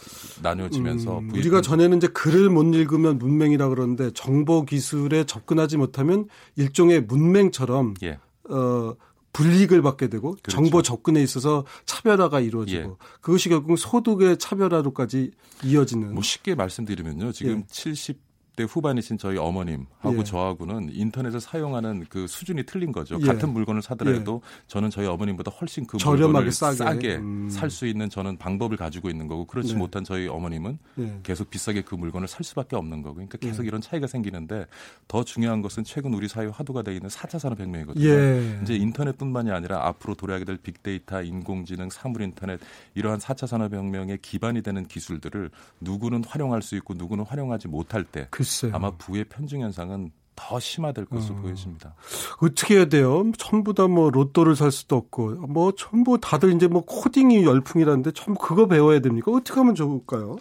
나뉘어지면서 0.42 1.18
음, 1.18 1.30
우리가 1.30 1.60
전에는 1.62 1.96
이제 1.96 2.06
글을 2.08 2.50
못 2.50 2.62
읽으면 2.74 3.18
문맹이라 3.18 3.68
그러는데 3.68 4.10
정보 4.12 4.64
기술에 4.64 5.24
접근하지 5.24 5.76
못하면 5.76 6.28
일종의 6.56 7.02
문맹처럼 7.02 7.94
예. 8.02 8.18
어 8.50 8.94
불이익을 9.32 9.82
받게 9.82 10.08
되고 10.08 10.32
그렇죠. 10.32 10.50
정보 10.50 10.80
접근에 10.80 11.22
있어서 11.22 11.64
차별화가 11.86 12.40
이루어지고 12.40 12.90
예. 12.90 13.06
그것이 13.20 13.48
결국 13.48 13.76
소득의 13.76 14.38
차별화로까지 14.38 15.32
이어지는. 15.64 16.14
뭐 16.14 16.22
쉽게 16.22 16.54
말씀드리면요, 16.54 17.32
지금 17.32 17.58
예. 17.58 17.64
70 17.68 18.23
60대 18.54 18.66
후반이신 18.68 19.18
저희 19.18 19.36
어머님하고 19.36 20.18
예. 20.18 20.24
저하고는 20.24 20.90
인터넷을 20.92 21.40
사용하는 21.40 22.06
그 22.08 22.26
수준이 22.26 22.64
틀린 22.64 22.92
거죠. 22.92 23.18
예. 23.20 23.26
같은 23.26 23.52
물건을 23.52 23.82
사더라도 23.82 24.42
예. 24.44 24.64
저는 24.68 24.90
저희 24.90 25.06
어머님보다 25.06 25.50
훨씬 25.50 25.86
그 25.86 25.98
저렴하게 25.98 26.50
싸게, 26.50 26.76
싸게 26.76 27.16
음. 27.16 27.48
살수 27.50 27.86
있는 27.86 28.08
저는 28.08 28.36
방법을 28.36 28.76
가지고 28.76 29.10
있는 29.10 29.26
거고 29.26 29.46
그렇지 29.46 29.74
네. 29.74 29.78
못한 29.78 30.04
저희 30.04 30.28
어머님은 30.28 30.78
예. 30.98 31.20
계속 31.22 31.50
비싸게 31.50 31.82
그 31.82 31.94
물건을 31.94 32.28
살 32.28 32.44
수밖에 32.44 32.76
없는 32.76 33.02
거고 33.02 33.14
그러니까 33.14 33.38
계속 33.38 33.64
예. 33.64 33.68
이런 33.68 33.80
차이가 33.80 34.06
생기는데 34.06 34.66
더 35.08 35.24
중요한 35.24 35.62
것은 35.62 35.84
최근 35.84 36.14
우리 36.14 36.28
사회 36.28 36.46
화두가 36.46 36.82
되어 36.82 36.94
있는 36.94 37.08
4차 37.08 37.38
산업혁명이거든요. 37.38 38.04
예. 38.04 38.60
이제 38.62 38.74
인터넷뿐만이 38.74 39.50
아니라 39.50 39.86
앞으로 39.86 40.14
도래하게 40.14 40.44
될 40.44 40.56
빅데이터, 40.58 41.22
인공지능, 41.22 41.90
사물인터넷 41.90 42.60
이러한 42.94 43.18
4차 43.18 43.46
산업혁명의 43.46 44.18
기반이 44.22 44.62
되는 44.62 44.86
기술들을 44.86 45.50
누구는 45.80 46.24
활용할 46.24 46.62
수 46.62 46.76
있고 46.76 46.94
누구는 46.94 47.24
활용하지 47.24 47.68
못할 47.68 48.04
때 48.04 48.28
그 48.30 48.43
글쎄요. 48.44 48.72
아마 48.74 48.90
부의 48.92 49.24
편중 49.24 49.60
현상은 49.62 50.10
더 50.36 50.58
심화될 50.58 51.04
것으로 51.06 51.36
어. 51.38 51.40
보여집니다. 51.42 51.94
어떻게 52.40 52.76
해야 52.76 52.84
돼요? 52.86 53.30
전부 53.38 53.72
다 53.72 53.86
뭐 53.86 54.10
로또를 54.10 54.56
살 54.56 54.72
수도 54.72 54.96
없고 54.96 55.46
뭐 55.46 55.72
전부 55.76 56.18
다들 56.20 56.52
이제 56.54 56.66
뭐 56.66 56.84
코딩이 56.84 57.44
열풍이라는데 57.44 58.10
전부 58.12 58.40
그거 58.40 58.66
배워야 58.66 58.98
됩니까? 59.00 59.30
어떻게 59.32 59.58
하면 59.60 59.74
좋을까요? 59.76 60.36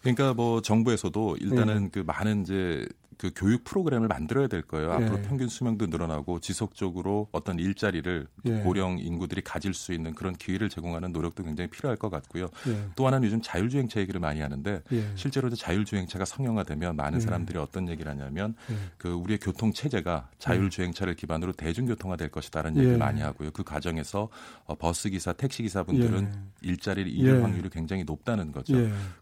그러니까 0.00 0.32
뭐 0.34 0.62
정부에서도 0.62 1.36
일단은 1.40 1.84
네. 1.84 1.88
그 1.92 1.98
많은 2.06 2.42
이제 2.42 2.86
그 3.18 3.30
교육 3.34 3.64
프로그램을 3.64 4.08
만들어야 4.08 4.46
될 4.46 4.62
거예요. 4.62 4.90
예. 4.90 4.92
앞으로 4.94 5.22
평균 5.22 5.48
수명도 5.48 5.86
늘어나고 5.86 6.40
지속적으로 6.40 7.28
어떤 7.32 7.58
일자리를 7.58 8.26
예. 8.46 8.60
고령 8.60 8.98
인구들이 8.98 9.42
가질 9.42 9.74
수 9.74 9.92
있는 9.92 10.14
그런 10.14 10.34
기회를 10.34 10.68
제공하는 10.68 11.12
노력도 11.12 11.42
굉장히 11.42 11.70
필요할 11.70 11.96
것 11.96 12.10
같고요. 12.10 12.48
예. 12.68 12.88
또 12.96 13.06
하나는 13.06 13.26
요즘 13.26 13.40
자율주행차 13.42 14.00
얘기를 14.00 14.20
많이 14.20 14.40
하는데 14.40 14.82
예. 14.92 15.04
실제로 15.14 15.50
자율주행차가 15.50 16.24
성형화되면 16.24 16.96
많은 16.96 17.18
예. 17.18 17.20
사람들이 17.20 17.58
어떤 17.58 17.88
얘기를 17.88 18.10
하냐면 18.10 18.54
예. 18.70 18.74
그 18.98 19.12
우리의 19.12 19.38
교통 19.38 19.72
체제가 19.72 20.28
자율주행차를 20.38 21.14
기반으로 21.14 21.52
대중교통화 21.52 22.16
될 22.16 22.30
것이다라는 22.30 22.78
얘기를 22.78 22.98
많이 22.98 23.20
하고요. 23.20 23.50
그 23.52 23.62
과정에서 23.62 24.28
어, 24.66 24.74
버스 24.74 25.08
기사, 25.10 25.32
택시 25.32 25.62
기사분들은 25.62 26.32
일자리를 26.62 27.10
잃을 27.10 27.42
확률이 27.42 27.68
굉장히 27.70 28.04
높다는 28.04 28.52
거죠. 28.52 28.74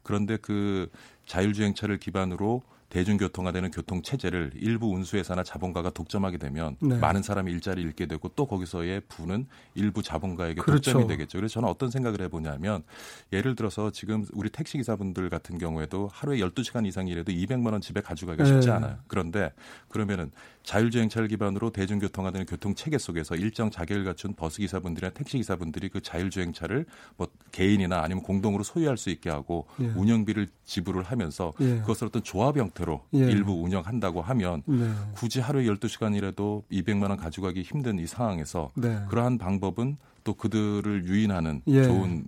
그런데 0.03 0.37
그 0.37 0.89
자율주행차를 1.27 1.99
기반으로 1.99 2.63
대중교통화 2.93 3.53
되는 3.53 3.71
교통 3.71 4.03
체제를 4.03 4.51
일부 4.57 4.93
운수회사나 4.93 5.45
자본가가 5.45 5.91
독점하게 5.91 6.37
되면 6.37 6.77
네. 6.79 6.99
많은 6.99 7.23
사람이 7.23 7.51
일자리 7.51 7.81
잃게 7.81 8.05
되고 8.05 8.29
또 8.37 8.45
거기서의 8.47 9.01
부는 9.09 9.47
일부 9.75 10.03
자본가에게 10.03 10.61
그렇죠. 10.61 10.93
독점이 10.93 11.07
되겠죠. 11.07 11.39
그래서 11.39 11.55
저는 11.55 11.71
어떤 11.71 11.91
생각을 11.91 12.21
해보냐면 12.21 12.83
예를 13.33 13.57
들어서 13.57 13.91
지금 13.91 14.27
우리 14.35 14.51
택시 14.51 14.77
기사분들 14.77 15.31
같은 15.31 15.57
경우에도 15.57 16.11
하루에 16.13 16.37
12시간 16.41 16.87
이상 16.87 17.09
일해도 17.09 17.33
200만 17.33 17.73
원 17.73 17.81
집에 17.81 18.03
가져가기가 18.03 18.45
쉽지 18.45 18.67
네. 18.67 18.75
않아요. 18.75 18.99
그런데 19.07 19.53
그러면은 19.89 20.31
자율주행차를 20.63 21.29
기반으로 21.29 21.71
대중교통화 21.71 22.31
되는 22.31 22.45
교통 22.45 22.75
체계 22.75 22.99
속에서 22.99 23.37
일정 23.37 23.71
자격을 23.71 24.05
갖춘 24.05 24.35
버스 24.35 24.59
기사분들이나 24.59 25.13
택시 25.15 25.39
기사분들이 25.39 25.89
그 25.89 26.03
자율주행차를 26.03 26.85
뭐 27.17 27.27
개인이나 27.53 28.03
아니면 28.03 28.23
공동으로 28.23 28.63
소유할 28.63 28.99
수 28.99 29.09
있게 29.09 29.31
하고 29.31 29.67
예. 29.81 29.87
운영비를 29.87 30.49
지불을 30.65 31.05
하면서 31.05 31.55
예. 31.61 31.79
그것을 31.79 32.09
어떤 32.09 32.23
조합 32.23 32.59
형태 32.59 32.82
로 32.85 33.03
예. 33.15 33.19
일부 33.19 33.53
운영한다고 33.63 34.23
하면 34.23 34.63
네. 34.67 34.91
굳이 35.15 35.41
하루에 35.41 35.65
12시간이라도 35.67 36.65
200만 36.71 37.11
원 37.11 37.17
가져가기 37.17 37.63
힘든 37.63 37.99
이 37.99 38.07
상황에서 38.07 38.71
네. 38.75 39.05
그러한 39.09 39.39
방법은 39.39 39.97
또 40.25 40.35
그들을 40.35 41.07
유인하는 41.07 41.63
예. 41.69 41.85
좋은 41.85 42.27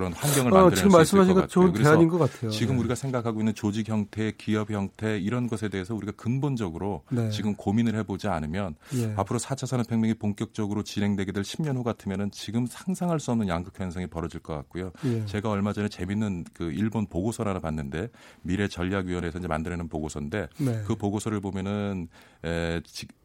그런 0.00 0.14
환경을 0.14 0.56
아, 0.56 0.62
만들어낼 0.62 0.98
아, 0.98 1.04
수 1.04 1.20
있을 1.20 1.34
것. 1.34 1.48
좋은 1.50 1.72
대안인 1.74 2.08
것 2.08 2.16
같아요. 2.16 2.50
지금 2.50 2.76
네. 2.76 2.80
우리가 2.80 2.94
생각하고 2.94 3.40
있는 3.40 3.54
조직 3.54 3.86
형태, 3.86 4.32
기업 4.32 4.70
형태 4.70 5.18
이런 5.18 5.46
것에 5.46 5.68
대해서 5.68 5.94
우리가 5.94 6.12
근본적으로 6.16 7.02
네. 7.10 7.28
지금 7.28 7.54
고민을 7.54 7.94
해보지 7.96 8.26
않으면 8.26 8.76
예. 8.94 9.12
앞으로 9.18 9.38
4차 9.38 9.66
산업혁명이 9.66 10.14
본격적으로 10.14 10.84
진행되게 10.84 11.32
될 11.32 11.42
10년 11.42 11.76
후 11.76 11.82
같으면은 11.82 12.30
지금 12.30 12.64
상상할 12.66 13.20
수 13.20 13.30
없는 13.32 13.48
양극 13.48 13.78
현상이 13.78 14.06
벌어질 14.06 14.40
것 14.40 14.54
같고요. 14.54 14.90
예. 15.04 15.26
제가 15.26 15.50
얼마 15.50 15.74
전에 15.74 15.90
재밌는 15.90 16.46
그 16.54 16.72
일본 16.72 17.06
보고서를 17.06 17.50
하나 17.50 17.60
봤는데 17.60 18.08
미래 18.40 18.68
전략위원회에서 18.68 19.38
이제 19.38 19.48
만들어낸 19.48 19.86
보고서인데 19.88 20.48
네. 20.56 20.82
그 20.86 20.96
보고서를 20.96 21.40
보면은 21.40 22.08
에, 22.42 22.80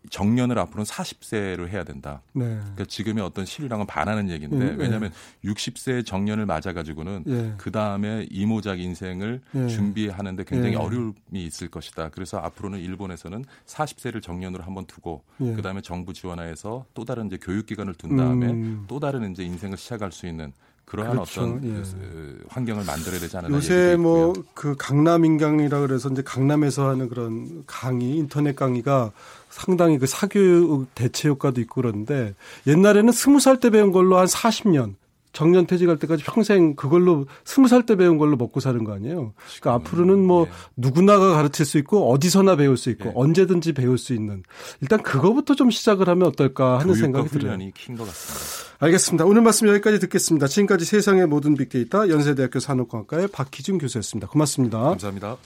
정년을 0.10 0.60
앞으로는 0.60 0.84
40세로 0.84 1.70
해야 1.70 1.86
된다. 1.86 2.22
네. 2.34 2.46
그러니까 2.46 2.84
지금의 2.84 3.24
어떤 3.24 3.46
시류랑은 3.46 3.88
반하는 3.88 4.30
얘기인데 4.30 4.72
음, 4.72 4.76
왜냐하면 4.78 5.12
네. 5.42 5.52
60세 5.52 6.06
정년을 6.06 6.46
맞 6.46 6.65
아가지고는 6.70 7.24
예. 7.28 7.54
그 7.58 7.72
다음에 7.72 8.28
이모작 8.30 8.80
인생을 8.80 9.42
예. 9.56 9.68
준비하는데 9.68 10.44
굉장히 10.46 10.74
예. 10.74 10.78
어려움이 10.78 11.14
있을 11.34 11.68
것이다. 11.70 12.10
그래서 12.10 12.38
앞으로는 12.40 12.80
일본에서는 12.80 13.46
40세를 13.66 14.22
정년으로 14.22 14.64
한번 14.64 14.86
두고 14.86 15.24
예. 15.42 15.54
그 15.54 15.62
다음에 15.62 15.82
정부 15.82 16.14
지원하에서 16.14 16.86
또 16.94 17.06
다른 17.06 17.28
이제 17.28 17.38
교육기관을 17.42 17.94
둔 17.96 18.16
다음에 18.18 18.48
음. 18.48 18.86
또 18.88 19.00
다른 19.00 19.32
이제 19.32 19.44
인생을 19.44 19.78
시작할 19.78 20.12
수 20.12 20.28
있는 20.28 20.52
그러한 20.86 21.14
그렇죠. 21.14 21.42
어떤 21.42 21.64
예. 21.64 21.82
그 21.82 22.46
환경을 22.50 22.86
만들어야 22.86 23.20
되지 23.20 23.36
않나 23.38 23.50
요새 23.50 23.96
뭐 23.96 24.34
그 24.54 24.76
강남 24.78 25.26
인강이라 25.26 25.80
그래서 25.82 26.10
이제 26.10 26.22
강남에서 26.22 26.90
하는 26.90 27.10
그런 27.10 27.64
강의 27.66 28.18
인터넷 28.18 28.56
강의가 28.56 29.12
상당히 29.50 29.98
그 29.98 30.06
사교육 30.06 30.94
대체 30.94 31.28
효과도 31.30 31.60
있고 31.62 31.82
그런데 31.82 32.36
옛날에는 32.68 33.12
스무 33.14 33.40
살 33.40 33.60
때 33.60 33.70
배운 33.72 33.92
걸로 33.92 34.18
한 34.18 34.26
40년 34.28 34.94
정년 35.36 35.68
퇴직할 35.68 36.00
때까지 36.00 36.24
평생 36.24 36.76
그걸로 36.76 37.26
스무 37.44 37.68
살 37.68 37.86
때 37.86 37.96
배운 37.96 38.18
걸로 38.18 38.36
먹고 38.36 38.60
사는 38.60 38.84
거 38.84 38.94
아니에요. 38.94 39.34
그러니까 39.60 39.74
앞으로는 39.74 40.26
뭐 40.26 40.46
네. 40.46 40.52
누구나가 40.78 41.34
가르칠 41.34 41.66
수 41.66 41.78
있고 41.78 42.10
어디서나 42.12 42.56
배울 42.56 42.78
수 42.78 42.90
있고 42.90 43.06
네. 43.06 43.12
언제든지 43.14 43.74
배울 43.74 44.00
수 44.00 44.14
있는 44.14 44.42
일단 44.82 45.04
그거부터 45.04 45.54
좀 45.54 45.70
시작을 45.70 46.10
하면 46.10 46.28
어떨까 46.28 46.80
하는 46.80 46.96
생각이 46.96 47.30
들어요. 47.30 47.58
킨것 47.76 48.08
같습니다. 48.08 48.76
알겠습니다. 48.80 49.26
오늘 49.26 49.42
말씀 49.44 49.68
여기까지 49.68 50.00
듣겠습니다. 50.00 50.48
지금까지 50.48 50.86
세상의 50.86 51.28
모든 51.28 51.56
빅데이터 51.56 52.10
연세대학교 52.10 52.60
산업공학과의 52.60 53.28
박희준 53.28 53.78
교수였습니다. 53.78 54.28
고맙습니다. 54.28 54.80
감사합니다. 54.80 55.38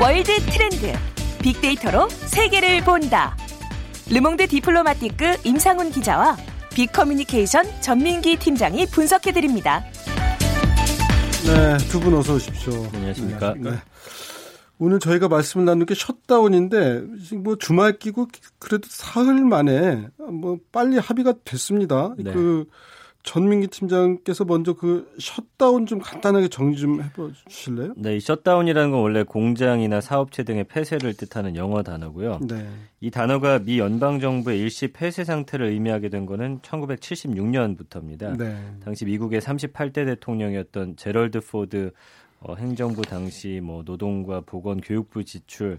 월드 0.00 0.32
트렌드 0.46 1.09
빅데이터로 1.42 2.08
세계를 2.08 2.82
본다. 2.84 3.36
르몽드 4.10 4.46
디플로마티크 4.48 5.36
임상훈 5.44 5.90
기자와 5.90 6.36
빅커뮤니케이션 6.74 7.64
전민기 7.80 8.36
팀장이 8.36 8.86
분석해드립니다. 8.86 9.84
네, 11.46 11.76
두 11.90 12.00
분 12.00 12.14
어서 12.14 12.34
오십시오. 12.34 12.86
안녕하십니까. 12.94 13.54
네. 13.58 13.70
오늘 14.78 14.98
저희가 14.98 15.28
말씀을 15.28 15.64
나눈 15.66 15.84
게 15.86 15.94
셧다운인데 15.94 17.02
뭐 17.36 17.56
주말 17.56 17.98
끼고 17.98 18.28
그래도 18.58 18.86
사흘 18.90 19.44
만에 19.44 20.08
뭐 20.18 20.58
빨리 20.72 20.96
합의가 20.98 21.34
됐습니다. 21.44 22.14
네. 22.18 22.32
그 22.32 22.66
전민기 23.22 23.66
팀장께서 23.66 24.44
먼저 24.44 24.72
그 24.72 25.12
셧다운 25.18 25.86
좀 25.86 25.98
간단하게 25.98 26.48
정리 26.48 26.76
좀 26.76 27.02
해보실래요? 27.02 27.94
네, 27.96 28.16
이 28.16 28.20
셧다운이라는 28.20 28.90
건 28.90 29.00
원래 29.00 29.22
공장이나 29.24 30.00
사업체 30.00 30.42
등의 30.42 30.64
폐쇄를 30.64 31.14
뜻하는 31.14 31.54
영어 31.54 31.82
단어고요. 31.82 32.40
네. 32.48 32.66
이 33.00 33.10
단어가 33.10 33.58
미 33.58 33.78
연방 33.78 34.20
정부의 34.20 34.58
일시 34.58 34.88
폐쇄 34.88 35.24
상태를 35.24 35.66
의미하게 35.66 36.08
된 36.08 36.24
거는 36.24 36.60
1976년부터입니다. 36.60 38.38
네. 38.38 38.56
당시 38.82 39.04
미국의 39.04 39.40
38대 39.40 40.06
대통령이었던 40.06 40.96
제럴드 40.96 41.40
포드 41.40 41.92
어, 42.40 42.54
행정부 42.54 43.02
당시 43.02 43.60
뭐 43.62 43.82
노동과 43.84 44.40
보건 44.46 44.80
교육부 44.80 45.24
지출 45.24 45.78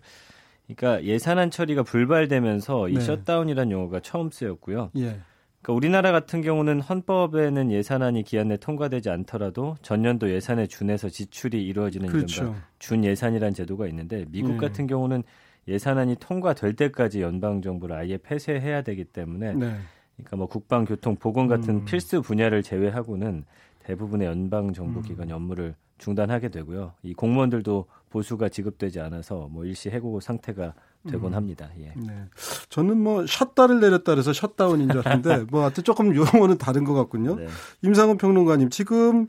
그러니까 0.68 1.04
예산안 1.04 1.50
처리가 1.50 1.84
불발되면서 1.84 2.90
이 2.90 2.94
네. 2.94 3.02
셧다운이라는 3.02 3.72
용어가 3.72 4.00
처음 4.00 4.30
쓰였고요. 4.30 4.92
예. 4.98 5.20
그러니까 5.62 5.74
우리나라 5.74 6.12
같은 6.12 6.42
경우는 6.42 6.82
헌법에는 6.82 7.72
예산안이 7.72 8.24
기한 8.24 8.48
내 8.48 8.58
통과되지 8.58 9.10
않더라도 9.10 9.78
전년도 9.82 10.32
예산에 10.32 10.68
준해서 10.68 11.10
지출이 11.10 11.64
이루어지는 11.66 12.08
그렇죠. 12.08 12.44
이른바 12.44 12.60
준 12.80 13.04
예산이라는 13.04 13.54
제도가 13.54 13.88
있는데 13.88 14.26
미국 14.30 14.54
네. 14.54 14.58
같은 14.58 14.88
경우는 14.88 15.24
예산안이 15.68 16.16
통과될 16.20 16.76
때까지 16.76 17.22
연방 17.22 17.62
정부를 17.62 17.96
아예 17.96 18.18
폐쇄해야 18.18 18.82
되기 18.82 19.04
때문에 19.04 19.54
네. 19.54 19.76
그러니까 20.16 20.38
뭐 20.38 20.48
국방, 20.48 20.86
교통, 20.86 21.16
보건 21.16 21.48
같은 21.48 21.76
음. 21.76 21.86
필수 21.86 22.22
분야를 22.22 22.64
제외하고는 22.64 23.46
대부분의 23.84 24.28
연방 24.28 24.74
정부 24.74 25.02
기관 25.02 25.30
음. 25.30 25.36
업무를 25.36 25.76
중단하게 26.00 26.50
되고요. 26.50 26.94
이 27.04 27.14
공무원들도 27.14 27.86
보수가 28.10 28.50
지급되지 28.50 29.00
않아서 29.00 29.48
뭐 29.52 29.66
일시 29.66 29.90
해고 29.90 30.20
상태가 30.20 30.74
되곤 31.10 31.34
음. 31.34 31.36
합니다. 31.36 31.70
예. 31.80 31.94
네. 31.96 32.26
저는 32.70 33.00
뭐 33.00 33.26
셧다를 33.26 33.80
내렸다 33.80 34.14
그래서 34.14 34.34
셧다운인 34.34 34.90
줄 34.90 35.00
알았는데 35.00 35.46
뭐 35.50 35.62
하여튼 35.62 35.84
조금 35.84 36.16
용어는 36.16 36.58
다른 36.58 36.84
것 36.84 36.94
같군요. 36.94 37.36
네. 37.36 37.48
임상훈 37.82 38.18
평론가님 38.18 38.70
지금 38.70 39.28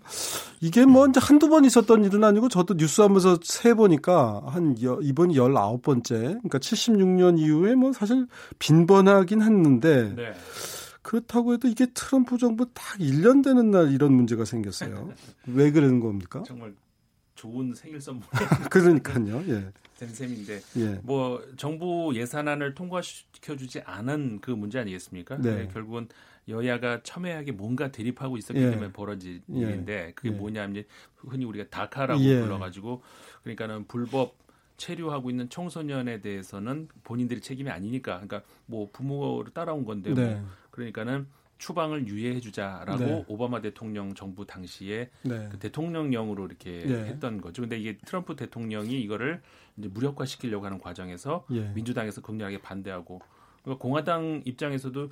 이게 0.61 0.85
뭐 0.85 1.07
이제 1.07 1.19
한두 1.23 1.49
번 1.49 1.65
있었던 1.65 2.05
일은 2.05 2.25
아니고 2.25 2.49
저도 2.49 2.75
뉴스 2.77 3.01
하면서 3.01 3.39
세 3.43 3.75
보니까 3.75 4.43
한 4.47 4.81
여, 4.83 4.99
이번이 5.01 5.35
19번째 5.35 6.09
그러니까 6.09 6.59
76년 6.59 7.39
이후에 7.39 7.75
뭐 7.75 7.93
사실 7.93 8.27
빈번하긴 8.59 9.43
했는데 9.43 10.15
네. 10.15 10.33
그렇다고 11.01 11.55
해도 11.55 11.69
이게 11.69 11.87
트럼프 11.93 12.39
정부 12.39 12.67
딱 12.73 12.99
1년 12.99 13.43
되는 13.43 13.71
날 13.71 13.93
이런 13.93 14.13
문제가 14.13 14.45
생겼어요. 14.45 15.11
왜 15.49 15.71
그러는 15.71 16.01
겁니까? 16.01 16.43
정말 16.47 16.75
좋은 17.35 17.75
생일 17.75 18.01
선물. 18.01 18.25
그러니까요. 18.71 19.43
예. 19.49 19.73
된 19.99 20.09
셈인데 20.09 20.61
예. 20.79 21.01
뭐 21.03 21.43
정부 21.57 22.13
예산안을 22.15 22.75
통과시켜 22.75 23.57
주지 23.57 23.81
않은 23.83 24.41
그 24.41 24.51
문제 24.51 24.79
아니겠습니까? 24.81 25.37
네. 25.39 25.57
네, 25.57 25.69
결국은 25.73 26.09
여야가 26.49 27.03
첨예하게 27.05 27.53
뭔가 27.53 27.93
대립하고 27.93 28.37
있었기 28.37 28.61
예. 28.61 28.71
때문에 28.71 28.93
벌어진 28.93 29.43
예. 29.55 29.61
일인데 29.61 30.13
그게 30.17 30.31
예. 30.31 30.33
뭐냐면 30.33 30.85
흔히 31.17 31.45
우리가 31.45 31.69
다카라고 31.71 32.21
예. 32.23 32.41
불러가지고 32.41 33.03
그러니까는 33.43 33.87
불법 33.87 34.37
체류하고 34.77 35.31
있는 35.31 35.49
청소년에 35.49 36.21
대해서는 36.21 36.89
본인들이 37.05 37.41
책임이 37.41 37.71
아니니까 37.71 38.15
그러니까 38.15 38.43
뭐 38.67 38.91
부모를 38.93 39.53
따라온 39.53 39.85
건데 39.85 40.11
뭐 40.11 40.25
네. 40.25 40.35
뭐 40.35 40.49
그러니까는 40.73 41.29
추방을 41.63 42.09
유예해 42.09 42.41
주자라고 42.41 42.99
네. 42.99 43.25
오바마 43.29 43.61
대통령 43.61 44.15
정부 44.15 44.45
당시에 44.45 45.11
네. 45.23 45.49
그 45.49 45.61
대통령령으로 45.61 46.47
이렇게 46.47 46.83
네. 46.85 47.05
했던 47.05 47.41
거죠. 47.41 47.63
근데 47.63 47.79
이게 47.79 47.97
트럼프 48.05 48.35
대통령이 48.35 49.01
이거를 49.01 49.41
이제 49.77 49.89
무력화시키려고 49.89 50.67
하는 50.67 50.81
과정에서 50.81 51.47
예. 51.53 51.71
민주당에서 51.73 52.21
극렬하게 52.21 52.61
반대하고 52.63 53.21
그러니까 53.63 53.81
공화당 53.81 54.43
입장에서도 54.45 55.09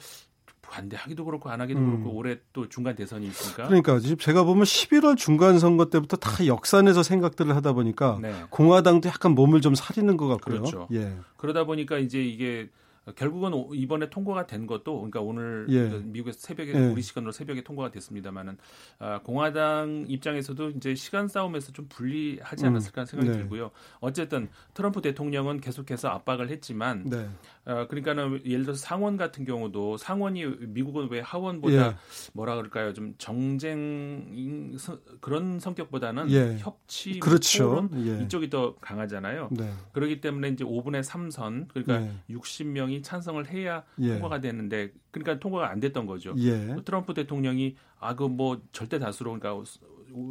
반대하기도 0.60 1.24
그렇고 1.24 1.50
안 1.50 1.60
하기도 1.60 1.78
음. 1.78 1.86
그렇고 1.86 2.16
올해 2.16 2.38
또 2.52 2.68
중간 2.68 2.96
대선이 2.96 3.28
있으니까 3.28 3.68
그러니까 3.68 4.00
지금 4.00 4.16
제가 4.16 4.42
보면 4.42 4.64
11월 4.64 5.16
중간 5.16 5.60
선거 5.60 5.88
때부터 5.88 6.16
다 6.16 6.44
역산해서 6.44 7.04
생각들을 7.04 7.54
하다 7.54 7.74
보니까 7.74 8.18
네. 8.20 8.34
공화당도 8.50 9.08
약간 9.08 9.36
몸을 9.36 9.60
좀 9.60 9.76
사리는 9.76 10.16
것 10.16 10.26
같고요. 10.26 10.62
그렇죠. 10.62 10.88
예. 10.92 11.16
그러다 11.36 11.62
보니까 11.62 11.98
이제 11.98 12.20
이게 12.20 12.68
결국은 13.16 13.52
이번에 13.74 14.10
통과가 14.10 14.46
된 14.46 14.66
것도 14.66 14.96
그러니까 14.96 15.20
오늘 15.20 15.66
예. 15.68 15.88
그 15.88 16.02
미국에서 16.04 16.38
새벽에 16.40 16.72
예. 16.74 16.78
우리 16.78 17.02
시간으로 17.02 17.32
새벽에 17.32 17.62
통과가 17.62 17.90
됐습니다만은 17.90 18.58
아, 18.98 19.20
공화당 19.22 20.04
입장에서도 20.08 20.70
이제 20.70 20.94
시간 20.94 21.28
싸움에서 21.28 21.72
좀 21.72 21.86
불리하지 21.88 22.66
않았을까 22.66 23.02
음. 23.02 23.06
생각이 23.06 23.30
네. 23.30 23.38
들고요. 23.38 23.70
어쨌든 24.00 24.48
트럼프 24.74 25.00
대통령은 25.02 25.60
계속해서 25.60 26.08
압박을 26.08 26.50
했지만 26.50 27.04
네. 27.04 27.28
어, 27.64 27.86
그러니까는 27.88 28.42
예를 28.44 28.64
들어서 28.64 28.80
상원 28.80 29.16
같은 29.16 29.44
경우도 29.44 29.96
상원이 29.96 30.44
미국은 30.68 31.08
왜 31.10 31.20
하원보다 31.20 31.88
예. 31.88 31.96
뭐라 32.32 32.56
그럴까요? 32.56 32.92
좀 32.92 33.14
정쟁 33.18 34.76
그런 35.20 35.60
성격보다는 35.60 36.30
예. 36.30 36.56
협치, 36.58 37.20
그렇죠. 37.20 37.64
토론 37.64 37.90
예. 38.06 38.24
이쪽이 38.24 38.50
더 38.50 38.74
강하잖아요. 38.76 39.48
네. 39.52 39.72
그렇기 39.92 40.20
때문에 40.20 40.48
이제 40.48 40.64
5분의 40.64 41.02
3선 41.02 41.68
그러니까 41.68 42.12
60명이 42.30 42.99
예. 43.00 43.02
찬성을 43.02 43.48
해야 43.50 43.82
예. 43.98 44.12
통과가 44.14 44.40
되는데 44.40 44.92
그러니까 45.10 45.38
통과가 45.40 45.70
안 45.70 45.80
됐던 45.80 46.06
거죠. 46.06 46.34
예. 46.38 46.76
트럼프 46.84 47.14
대통령이 47.14 47.76
아 47.98 48.14
그 48.14 48.28
뭐 48.28 48.60
절대 48.72 48.98
다수로 48.98 49.38
그러니까 49.38 49.62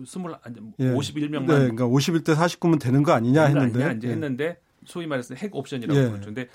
스물 0.05 0.35
예. 0.79 0.85
51명만 0.93 1.47
네, 1.47 1.53
그러니까 1.69 1.85
51대 1.87 2.35
49면 2.35 2.79
되는 2.79 3.03
거 3.03 3.11
아니냐 3.13 3.43
했는데 3.45 3.83
아니냐, 3.83 3.97
이제 3.97 4.07
했는데 4.09 4.61
소위 4.85 5.07
말해서 5.07 5.35
핵 5.35 5.55
옵션이라고 5.55 5.99
그러죠. 6.09 6.25
근데 6.25 6.47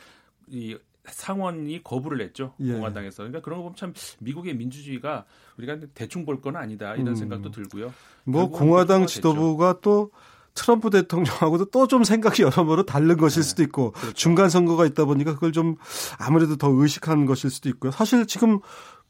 이 0.49 0.77
상원이 1.07 1.83
거부를 1.85 2.21
했죠 2.23 2.55
예. 2.61 2.73
공화당에서 2.73 3.19
그러니까 3.19 3.41
그런 3.43 3.59
거 3.59 3.65
보면 3.65 3.77
참 3.77 3.93
미국의 4.21 4.57
민주주의가 4.57 5.25
우리가 5.59 5.79
대충 5.95 6.25
볼 6.25 6.41
건 6.41 6.57
아니다 6.57 6.95
이런 6.95 7.09
음. 7.09 7.15
생각도 7.15 7.51
들고요. 7.51 7.93
뭐 8.25 8.49
공화당 8.49 9.07
지도부가 9.07 9.75
됐죠. 9.75 9.81
또 9.83 10.11
트럼프 10.55 10.91
대통령하고도 10.91 11.67
또 11.67 11.87
좀 11.87 12.03
생각이 12.05 12.43
여러모로 12.43 12.85
다른 12.87 13.17
것일 13.17 13.43
네. 13.43 13.49
수도 13.49 13.63
있고 13.63 13.91
그렇죠. 13.93 14.13
중간 14.15 14.49
선거가 14.49 14.87
있다 14.87 15.05
보니까 15.05 15.35
그걸 15.35 15.53
좀 15.53 15.77
아무래도 16.19 16.57
더 16.57 16.69
의식하는 16.71 17.27
것일 17.27 17.51
수도 17.51 17.69
있고요. 17.69 17.93
사실 17.93 18.27
지금 18.27 18.61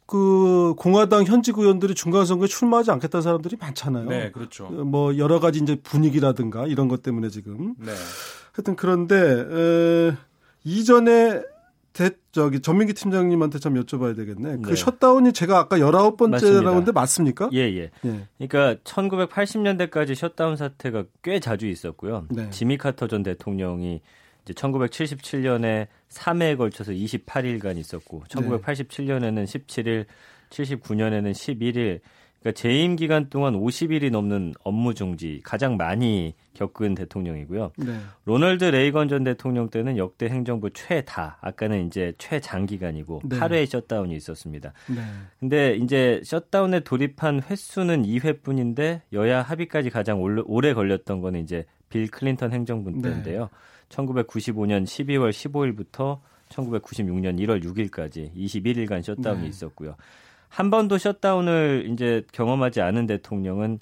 그 0.07 0.75
공화당 0.77 1.25
현직 1.25 1.57
의원들이 1.59 1.95
중간 1.95 2.27
선거에 2.27 2.47
출마하지 2.49 2.91
않겠다는 2.91 3.23
사람들이 3.23 3.57
많잖아요. 3.59 4.09
네, 4.09 4.31
그렇죠. 4.33 4.67
뭐 4.67 5.17
여러 5.17 5.41
가지 5.41 5.61
이제 5.61 5.77
분위기라든가 5.83 6.67
이런 6.67 6.89
것 6.89 7.03
때문에 7.03 7.31
지금. 7.31 7.75
네. 7.79 7.93
하여튼 8.53 8.77
그런데 8.77 9.17
에, 9.17 10.17
이전에 10.65 11.43
대, 11.95 12.11
저기 12.33 12.61
전민기 12.61 12.93
팀장님한테 12.93 13.61
좀 13.61 13.81
여쭤봐야 13.81 14.17
되겠네. 14.17 14.59
그 14.63 14.71
네. 14.71 14.77
셧다운이 14.77 15.33
제가 15.33 15.59
아까 15.59 15.79
19번째라는데 15.79 16.93
맞습니까? 16.93 17.49
예, 17.53 17.61
예, 17.61 17.91
예. 18.05 18.27
그러니까 18.37 18.75
1980년대까지 18.83 20.17
셧다운 20.17 20.57
사태가 20.57 21.05
꽤 21.23 21.39
자주 21.39 21.69
있었고요. 21.69 22.27
네. 22.31 22.51
지미 22.51 22.79
카터 22.79 23.07
전 23.07 23.23
대통령이 23.23 24.03
이제 24.43 24.53
1977년에 24.55 25.87
3회에 26.11 26.59
걸쳐서 26.59 26.91
28일간 26.91 27.79
있었고 27.79 28.25
1987년에는 28.29 29.45
17일, 29.45 30.07
79년에는 30.51 31.31
11일 31.31 32.01
그러니까 32.45 32.61
재임 32.61 32.95
기간 32.95 33.31
동안 33.31 33.55
50일이 33.55 34.11
넘는 34.11 34.53
업무 34.65 34.93
중지 34.93 35.41
가장 35.43 35.79
많이 35.79 36.35
겪은 36.53 36.95
대통령이고요. 36.95 37.73
네. 37.79 37.99
로널드 38.27 38.65
레이건 38.65 39.09
전 39.09 39.25
대통령 39.25 39.71
때는 39.71 39.97
역대 39.97 40.27
행정부 40.27 40.69
최다, 40.71 41.39
아까는 41.41 41.87
이제 41.87 42.13
최장기간이고 42.19 43.23
네. 43.25 43.39
8회의 43.39 43.67
셧다운이 43.67 44.15
있었습니다. 44.17 44.75
네. 44.95 45.01
근데 45.41 45.75
이제 45.77 46.21
셧다운에 46.23 46.81
돌입한 46.81 47.41
횟수는 47.49 48.03
2회뿐인데 48.03 49.01
여야 49.15 49.41
합의까지 49.41 49.89
가장 49.89 50.21
오래 50.21 50.75
걸렸던 50.75 51.23
거는 51.23 51.41
이제 51.41 51.65
빌 51.89 52.11
클린턴 52.11 52.53
행정부 52.53 53.01
때인데요. 53.01 53.49
1995년 53.89 54.85
12월 54.85 55.31
15일부터 55.31 56.21
1996년 56.51 57.39
1월 57.41 57.65
6일까지 57.65 58.35
21일간 58.37 59.03
셧다운이 59.03 59.43
네. 59.43 59.49
있었고요. 59.49 59.97
한 60.55 60.71
번도 60.71 60.99
셧다운을 60.99 61.89
이제 61.91 62.23
경험하지 62.31 62.81
않은 62.81 63.07
대통령은 63.09 63.81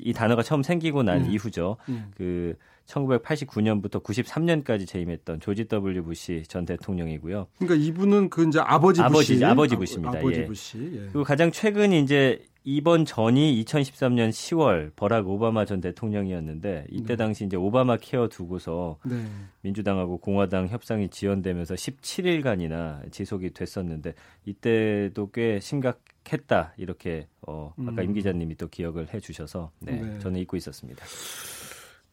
이 0.00 0.14
단어가 0.14 0.42
처음 0.42 0.62
생기고 0.62 1.02
난 1.02 1.24
네. 1.24 1.32
이후죠. 1.32 1.76
네. 1.86 2.02
그 2.16 2.56
1989년부터 2.86 4.02
93년까지 4.02 4.86
재임했던 4.86 5.40
조지 5.40 5.66
W. 5.66 6.02
부시 6.04 6.42
전 6.48 6.64
대통령이고요. 6.64 7.46
그러니까 7.58 7.86
이분은 7.86 8.30
그 8.30 8.46
이제 8.46 8.60
아버지 8.60 9.02
부시 9.02 9.44
아버지 9.44 9.44
아버지 9.44 9.76
부시입니다. 9.76 10.18
아 10.18 10.22
버지 10.22 10.40
예. 10.40 10.46
부시. 10.46 10.78
예. 10.78 10.98
그리고 10.98 11.24
가장 11.24 11.50
최근 11.50 11.92
이제 11.92 12.42
이번 12.66 13.04
전이 13.04 13.62
2013년 13.62 14.30
10월 14.30 14.90
버락 14.96 15.28
오바마 15.28 15.66
전 15.66 15.82
대통령이었는데 15.82 16.86
이때 16.90 17.08
네. 17.08 17.16
당시 17.16 17.44
이제 17.44 17.58
오바마 17.58 17.98
케어 17.98 18.28
두고서 18.28 18.98
네. 19.04 19.22
민주당하고 19.60 20.16
공화당 20.16 20.68
협상이 20.68 21.10
지연되면서 21.10 21.74
17일간이나 21.74 23.12
지속이 23.12 23.50
됐었는데 23.50 24.14
이때도 24.46 25.30
꽤 25.32 25.60
심각했다 25.60 26.72
이렇게 26.78 27.28
어 27.46 27.74
아까 27.86 28.00
음. 28.00 28.04
임 28.04 28.12
기자님이 28.14 28.56
또 28.56 28.68
기억을 28.68 29.12
해주셔서 29.12 29.70
네, 29.80 30.00
네. 30.00 30.18
저는 30.20 30.40
잊고 30.40 30.56
있었습니다. 30.56 31.04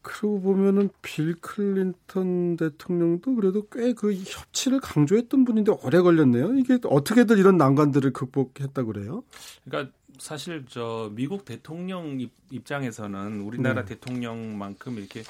그러고 0.02 0.42
보면은 0.42 0.90
빌 1.02 1.36
클린턴 1.36 2.58
대통령도 2.58 3.36
그래도 3.36 3.68
꽤 3.70 3.94
그 3.94 4.14
협치를 4.14 4.80
강조했던 4.80 5.46
분인데 5.46 5.74
오래 5.84 6.00
걸렸네요. 6.00 6.56
이게 6.56 6.80
어떻게든 6.84 7.38
이런 7.38 7.58
난관들을 7.58 8.12
극복했다 8.14 8.84
그래요? 8.84 9.24
그러니까 9.64 9.94
사실 10.18 10.66
저 10.68 11.12
미국 11.14 11.46
대통령 11.46 12.20
입장에서는 12.52 13.42
우리나라 13.42 13.84
네. 13.84 13.96
대통령만큼 13.96 14.98
이렇게 14.98 15.24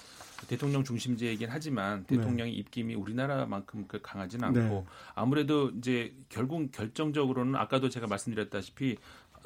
대통령 0.48 0.84
중심제이긴 0.84 1.48
하지만 1.50 2.06
네. 2.08 2.18
대통령의 2.18 2.54
네. 2.54 2.60
입김이 2.60 2.96
우리나라만큼 2.96 3.86
그 3.88 4.02
강하지는 4.02 4.46
않고 4.48 4.60
네. 4.60 4.86
아무래도 5.16 5.70
이제 5.78 6.14
결국 6.30 6.72
결정적으로는 6.72 7.56
아까도 7.56 7.90
제가 7.90 8.08
말씀드렸다시피 8.08 8.98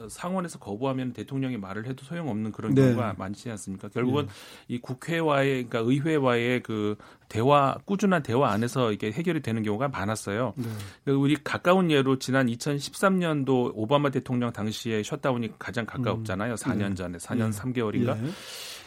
상원에서 0.09 0.59
거부하면 0.59 1.13
대통령이 1.13 1.57
말을 1.57 1.85
해도 1.87 2.03
소용없는 2.03 2.51
그런 2.51 2.73
네. 2.73 2.81
경우가 2.81 3.15
많지 3.17 3.49
않습니까? 3.51 3.87
결국은 3.89 4.25
네. 4.25 4.31
이 4.67 4.79
국회와의 4.79 5.65
그러니까 5.67 5.79
의회와의 5.79 6.63
그 6.63 6.95
대화 7.29 7.77
꾸준한 7.85 8.23
대화 8.23 8.51
안에서 8.51 8.91
이게 8.91 9.11
해결이 9.11 9.41
되는 9.41 9.63
경우가 9.63 9.87
많았어요. 9.87 10.53
네. 10.55 10.65
그러니까 11.03 11.21
우리 11.21 11.35
가까운 11.43 11.91
예로 11.91 12.19
지난 12.19 12.47
2013년도 12.47 13.71
오바마 13.73 14.09
대통령 14.11 14.51
당시에 14.51 15.03
셧다운이 15.03 15.57
가장 15.57 15.85
가까웠잖아요. 15.85 16.55
4년 16.55 16.95
전에 16.95 17.17
4년 17.17 17.53
3개월인가. 17.53 18.17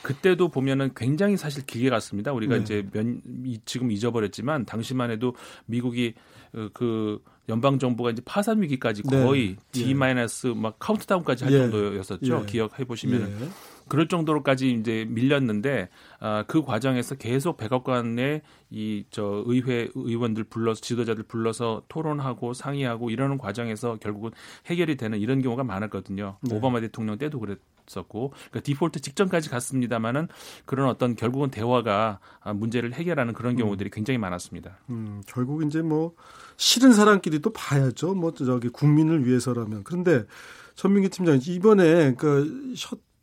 그때도 0.02 0.48
보면은 0.48 0.90
굉장히 0.94 1.36
사실 1.36 1.66
길게 1.66 1.90
갔습니다. 1.90 2.32
우리가 2.32 2.56
네. 2.56 2.62
이제 2.62 2.88
면, 2.92 3.20
지금 3.64 3.90
잊어버렸지만 3.90 4.64
당시만 4.64 5.10
해도 5.10 5.34
미국이 5.66 6.14
어, 6.54 6.68
그 6.72 7.20
연방 7.48 7.78
정부가 7.78 8.10
이제 8.10 8.22
파산 8.24 8.60
위기까지 8.62 9.02
네. 9.02 9.24
거의 9.24 9.48
네. 9.48 9.56
D 9.72 9.94
마이너스 9.94 10.48
막 10.48 10.78
카운트다운까지 10.78 11.44
할 11.44 11.52
예. 11.52 11.58
정도였었죠. 11.58 12.42
예. 12.42 12.46
기억해 12.46 12.84
보시면 12.84 13.36
예. 13.40 13.48
그럴 13.88 14.08
정도로까지 14.08 14.72
이제 14.72 15.06
밀렸는데 15.08 15.88
아, 16.20 16.44
그 16.46 16.62
과정에서 16.62 17.14
계속 17.16 17.56
백악관의 17.56 18.42
이 18.70 19.04
저 19.10 19.42
의회 19.46 19.88
의원들 19.94 20.44
불러서 20.44 20.80
지도자들 20.80 21.24
불러서 21.24 21.82
토론하고 21.88 22.54
상의하고 22.54 23.10
이러는 23.10 23.38
과정에서 23.38 23.96
결국은 23.96 24.30
해결이 24.66 24.96
되는 24.96 25.18
이런 25.18 25.42
경우가 25.42 25.64
많았거든요. 25.64 26.36
네. 26.42 26.54
오바마 26.54 26.80
대통령 26.80 27.18
때도 27.18 27.40
그랬었고 27.40 28.30
그러니까 28.30 28.60
디폴트 28.60 29.00
직전까지 29.00 29.50
갔습니다마는 29.50 30.28
그런 30.66 30.88
어떤 30.88 31.16
결국은 31.16 31.50
대화가 31.50 32.20
아, 32.40 32.52
문제를 32.52 32.92
해결하는 32.92 33.32
그런 33.32 33.54
음. 33.54 33.58
경우들이 33.58 33.88
음. 33.88 33.92
굉장히 33.92 34.18
많았습니다. 34.18 34.78
음, 34.90 35.22
결국 35.26 35.64
이제 35.64 35.82
뭐 35.82 36.14
싫은 36.56 36.92
사람끼리 36.92 37.40
또 37.40 37.52
봐야죠. 37.52 38.14
뭐 38.14 38.32
저기 38.32 38.68
국민을 38.68 39.26
위해서라면 39.26 39.84
그런데 39.84 40.24
전민기 40.74 41.08
팀장 41.08 41.40
이번에 41.42 42.14
그 42.14 42.74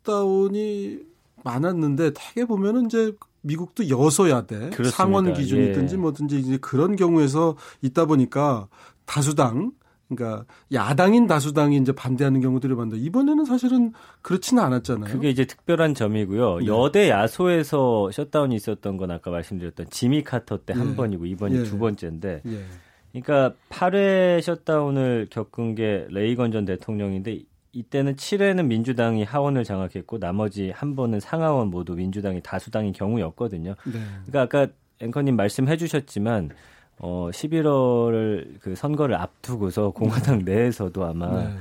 셧다운이 0.06 0.98
많았는데 1.44 2.12
대개 2.14 2.44
보면은 2.44 2.86
이제 2.86 3.12
미국도 3.42 3.88
여서야 3.88 4.46
돼. 4.46 4.56
그렇습니다. 4.70 4.90
상원 4.90 5.32
기준이든지 5.32 5.94
예. 5.94 5.98
뭐든지 5.98 6.38
이제 6.40 6.56
그런 6.58 6.96
경우에서 6.96 7.56
있다 7.82 8.06
보니까 8.06 8.68
다수당 9.04 9.72
그러니까 10.08 10.44
야당인 10.72 11.26
다수당이 11.26 11.76
이제 11.78 11.92
반대하는 11.92 12.40
경우들이 12.40 12.74
많다. 12.74 12.96
이번에는 12.96 13.44
사실은 13.44 13.92
그렇지는 14.22 14.62
않았잖아요. 14.62 15.12
그게 15.12 15.30
이제 15.30 15.44
특별한 15.44 15.94
점이고요. 15.94 16.58
네. 16.60 16.66
여대 16.66 17.10
야소에서 17.10 18.10
셧다운이 18.12 18.54
있었던 18.54 18.96
건 18.96 19.10
아까 19.10 19.30
말씀드렸던 19.30 19.86
지미 19.90 20.22
카터 20.22 20.58
때한 20.64 20.92
예. 20.92 20.96
번이고 20.96 21.26
이번이 21.26 21.58
예. 21.58 21.62
두 21.64 21.78
번째인데. 21.78 22.42
예. 22.46 22.64
그러니까 23.12 23.56
8회 23.70 24.42
셧다운을 24.42 25.28
겪은 25.30 25.74
게 25.74 26.06
레이건 26.10 26.52
전 26.52 26.64
대통령인데 26.64 27.42
이때는 27.76 28.16
7회는 28.16 28.66
민주당이 28.66 29.24
하원을 29.24 29.64
장악했고 29.64 30.18
나머지 30.18 30.70
한 30.70 30.96
번은 30.96 31.20
상하원 31.20 31.68
모두 31.68 31.94
민주당이 31.94 32.40
다수당인 32.42 32.92
경우였거든요. 32.94 33.74
네. 33.84 34.00
그러니까 34.26 34.42
아까 34.42 34.72
앵커님 35.00 35.36
말씀해 35.36 35.76
주셨지만 35.76 36.50
어 36.98 37.28
11월을 37.30 38.60
그 38.60 38.74
선거를 38.74 39.16
앞두고서 39.16 39.90
공화당 39.90 40.44
내에서도 40.46 41.04
아마 41.04 41.44
네. 41.44 41.56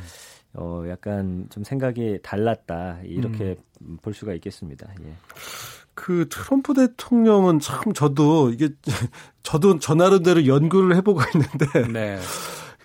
어 0.54 0.86
약간 0.88 1.48
좀 1.50 1.66
생각이 1.66 2.20
달랐다 2.24 3.00
이렇게 3.04 3.58
음. 3.82 3.98
볼 4.02 4.14
수가 4.14 4.34
있겠습니다. 4.36 4.88
예. 5.04 5.14
그 5.94 6.28
트럼프 6.30 6.74
대통령은 6.74 7.60
참 7.60 7.92
저도 7.92 8.52
이게 8.52 8.70
저도 9.44 9.80
저 9.80 9.96
나름대로 9.96 10.48
연구를 10.48 10.96
해보고 10.96 11.22
있는데 11.34 11.92
네. 11.92 12.20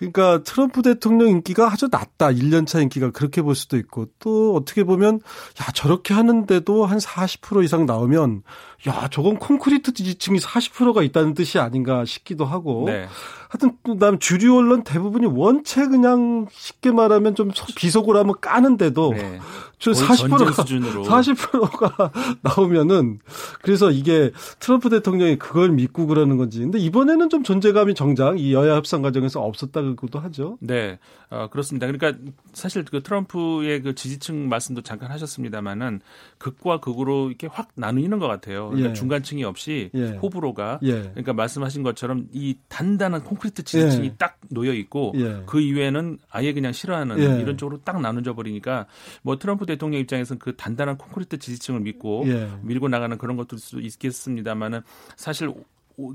그러니까 0.01 0.41
트럼프 0.43 0.81
대통령 0.81 1.29
인기가 1.29 1.71
아주 1.71 1.87
낮다. 1.91 2.29
1년차 2.29 2.81
인기가 2.81 3.11
그렇게 3.11 3.43
볼 3.43 3.53
수도 3.53 3.77
있고 3.77 4.07
또 4.17 4.55
어떻게 4.55 4.83
보면 4.83 5.19
야 5.61 5.71
저렇게 5.75 6.15
하는데도 6.15 6.87
한 6.87 6.97
40% 6.97 7.63
이상 7.63 7.85
나오면 7.85 8.41
야 8.87 9.07
저건 9.09 9.37
콘크리트 9.37 9.93
지지층이 9.93 10.39
40%가 10.39 11.03
있다는 11.03 11.33
뜻이 11.33 11.59
아닌가 11.59 12.03
싶기도 12.05 12.45
하고 12.45 12.85
네. 12.87 13.07
하여튼 13.51 13.77
그다음 13.83 14.17
주류 14.17 14.55
언론 14.55 14.83
대부분이 14.83 15.25
원체 15.25 15.85
그냥 15.85 16.47
쉽게 16.49 16.91
말하면 16.91 17.35
좀 17.35 17.51
비속어로 17.75 18.17
하면 18.19 18.35
까는데도 18.39 19.11
네. 19.11 19.39
저 19.77 19.91
40%가 19.91 20.51
수준으로. 20.51 21.03
40%가 21.03 22.11
나오면은 22.41 23.19
그래서 23.61 23.91
이게 23.91 24.31
트럼프 24.59 24.89
대통령이 24.89 25.37
그걸 25.37 25.69
믿고 25.71 26.07
그러는 26.07 26.37
건지. 26.37 26.59
근데 26.59 26.79
이번에는 26.79 27.29
좀 27.29 27.43
존재감이 27.43 27.93
정작 27.93 28.39
이 28.39 28.53
여야 28.53 28.75
협상 28.75 29.01
과정에서 29.01 29.41
없었다고도 29.41 30.19
하죠. 30.19 30.57
네, 30.61 30.99
어, 31.29 31.47
그렇습니다. 31.51 31.87
그러니까 31.87 32.17
사실 32.53 32.83
그 32.85 33.03
트럼프의 33.03 33.81
그 33.81 33.95
지지층 33.95 34.49
말씀도 34.49 34.81
잠깐 34.81 35.11
하셨습니다만은 35.11 36.01
극과 36.37 36.79
극으로 36.79 37.29
이렇게 37.29 37.47
확 37.47 37.69
나누는 37.75 38.19
것 38.19 38.27
같아요. 38.27 38.67
그러니까 38.69 38.89
예. 38.89 38.93
중간층이 38.93 39.43
없이 39.43 39.89
예. 39.93 40.11
호불호가 40.21 40.79
예. 40.83 41.01
그러니까 41.01 41.33
말씀하신 41.33 41.83
것처럼 41.83 42.27
이 42.31 42.57
단단한 42.67 43.23
콘크리트 43.23 43.63
지지층이 43.63 44.05
예. 44.05 44.15
딱 44.17 44.39
놓여 44.49 44.73
있고 44.73 45.13
예. 45.15 45.43
그 45.45 45.61
이외에는 45.61 46.19
아예 46.29 46.53
그냥 46.53 46.71
싫어하는 46.73 47.19
예. 47.19 47.41
이런 47.41 47.57
쪽으로 47.57 47.81
딱 47.83 48.01
나눠져 48.01 48.35
버리니까 48.35 48.87
뭐 49.21 49.37
트럼프 49.37 49.65
대통령 49.65 50.01
입장에서는 50.01 50.39
그 50.39 50.55
단단한 50.55 50.97
콘크리트 50.97 51.37
지지층을 51.37 51.79
믿고 51.81 52.25
밀고 52.61 52.87
나가는 52.89 53.17
그런 53.17 53.37
것도 53.37 53.57
있겠습니다만은 53.79 54.81
사실 55.15 55.53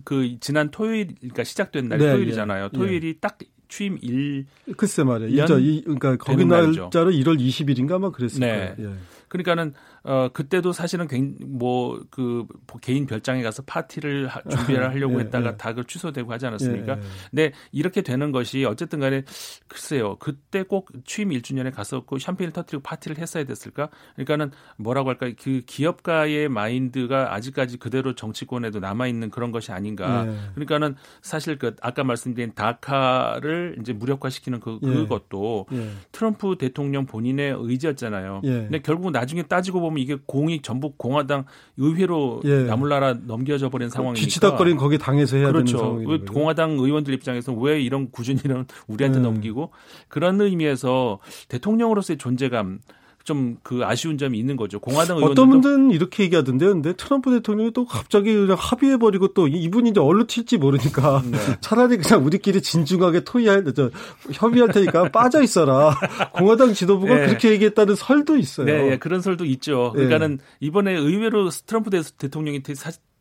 그 0.05 0.37
지난 0.41 0.71
토요일 0.71 1.15
그러니까 1.17 1.45
시작된 1.45 1.89
날 1.89 1.99
네, 1.99 2.11
토요일이잖아요. 2.11 2.71
토요일이 2.71 3.21
딱 3.21 3.39
취임 3.69 3.99
1 4.01 4.47
글쎄 4.77 5.05
말이에요. 5.05 5.45
이 5.59 5.83
그러니까 5.83 6.17
거기 6.17 6.45
날짜로 6.45 7.11
1월 7.11 7.39
20일인가 7.39 7.99
막 7.99 8.13
그랬을 8.13 8.41
네. 8.41 8.75
거예요. 8.77 8.91
예. 8.91 8.95
그러니까는 9.29 9.75
어 10.05 10.29
그때도 10.33 10.73
사실은 10.73 11.09
뭐 11.41 11.97
그 12.11 12.47
개인 12.81 13.07
별장에 13.07 13.43
가서 13.43 13.63
파티를 13.63 14.29
하, 14.29 14.43
준비를 14.43 14.89
하려고 14.91 15.17
예, 15.17 15.25
했다가 15.25 15.51
예. 15.51 15.57
다그 15.57 15.87
취소되고 15.87 16.33
하지 16.33 16.47
않았습니까? 16.47 16.93
예, 16.95 16.99
예, 16.99 17.03
근데 17.31 17.53
이렇게 17.73 18.03
되는 18.03 18.33
것이 18.33 18.65
어쨌든 18.65 19.01
간에 19.01 19.23
글쎄요. 19.69 20.17
그때 20.17 20.63
꼭 20.63 20.91
취임 21.05 21.31
1주년에 21.31 21.75
갔었고 21.75 22.19
샴페인을 22.19 22.53
터뜨리고 22.53 22.83
파티를 22.83 23.19
했어야 23.19 23.45
됐을까? 23.45 23.89
그러니까는 24.15 24.51
뭐라고 24.77 25.11
할까? 25.11 25.31
그 25.41 25.63
기업가의 25.67 26.49
마인드가 26.49 27.35
아직까지 27.35 27.79
그대로 27.79 28.15
정치권에도 28.15 28.81
남아 28.81 29.07
있는 29.09 29.31
그런 29.31 29.53
것이 29.53 29.73
아닌가. 29.73 30.27
예. 30.27 30.37
그러니까는 30.55 30.97
사실 31.23 31.59
그 31.59 31.75
아까 31.83 32.05
말씀드린 32.05 32.53
다카를 32.55 33.77
이제 33.81 33.93
무력화시키는 33.93 34.61
그 34.61 34.79
예. 34.83 34.87
그것도 34.87 35.67
트럼프 36.13 36.57
대통령 36.59 37.07
본인의 37.07 37.57
의지였잖아요. 37.59 38.41
근데 38.43 38.81
결국은 38.81 39.13
나중에 39.17 39.43
따지고 39.43 39.81
보면 39.81 39.99
이게 39.99 40.17
공익 40.27 40.63
전북 40.63 40.99
공화당 40.99 41.45
의회로 41.77 42.43
예. 42.45 42.65
나물나라 42.65 43.15
넘겨져 43.15 43.69
버린 43.71 43.89
상황이니까 43.89 44.21
뒤치다거린 44.25 44.77
거기 44.77 44.99
당해서 44.99 45.37
해야 45.37 45.49
그렇죠. 45.49 45.79
되는 45.79 46.05
상황이죠. 46.05 46.33
공화당 46.33 46.73
의원들 46.73 47.15
입장에서 47.15 47.53
왜 47.53 47.81
이런 47.81 48.11
구준이는 48.13 48.67
우리한테 48.89 49.19
예. 49.19 49.23
넘기고 49.23 49.71
그런 50.09 50.41
의미에서 50.41 51.19
대통령으로서의 51.49 52.19
존재감 52.19 52.81
좀 53.27 53.57
그 53.63 53.85
아쉬운 53.85 54.17
점이 54.17 54.39
있는 54.39 54.57
거죠. 54.57 54.79
공화당 54.79 55.17
의원들 55.17 55.33
어떤 55.33 55.51
분들은 55.51 55.91
이렇게 55.91 56.23
얘기하던데요. 56.25 56.71
근데 56.71 56.93
트럼프 56.93 57.33
대통령이 57.33 57.73
또 57.73 57.85
갑자기 57.85 58.33
그냥 58.33 58.57
합의해 58.59 58.97
버리고 58.97 59.29
또 59.35 59.49
이분이 59.49 59.91
이제 59.91 60.01
얼로 60.01 60.27
튈지 60.27 60.59
모르니까 60.59 61.23
네. 61.27 61.37
차라리 61.61 61.97
그냥 61.99 62.25
우리끼리 62.25 62.63
진중하게 62.63 63.25
토의할 63.25 63.65
저 63.75 63.91
협의할 64.33 64.71
테니까 64.71 65.11
빠져 65.13 65.43
있어라. 65.43 65.99
공화당 66.33 66.75
지도부가 66.75 67.15
네. 67.15 67.27
그렇게 67.27 67.51
얘기했다는 67.51 67.97
설도 67.97 68.37
있어요. 68.37 68.67
네, 68.67 68.91
네 68.91 68.99
그런 68.99 69.21
설도 69.21 69.45
있죠. 69.47 69.93
그러니까는 69.93 70.37
네. 70.39 70.45
이번에 70.61 70.93
의외로 70.93 71.49
트럼프 71.51 71.91
대통령이 71.91 72.63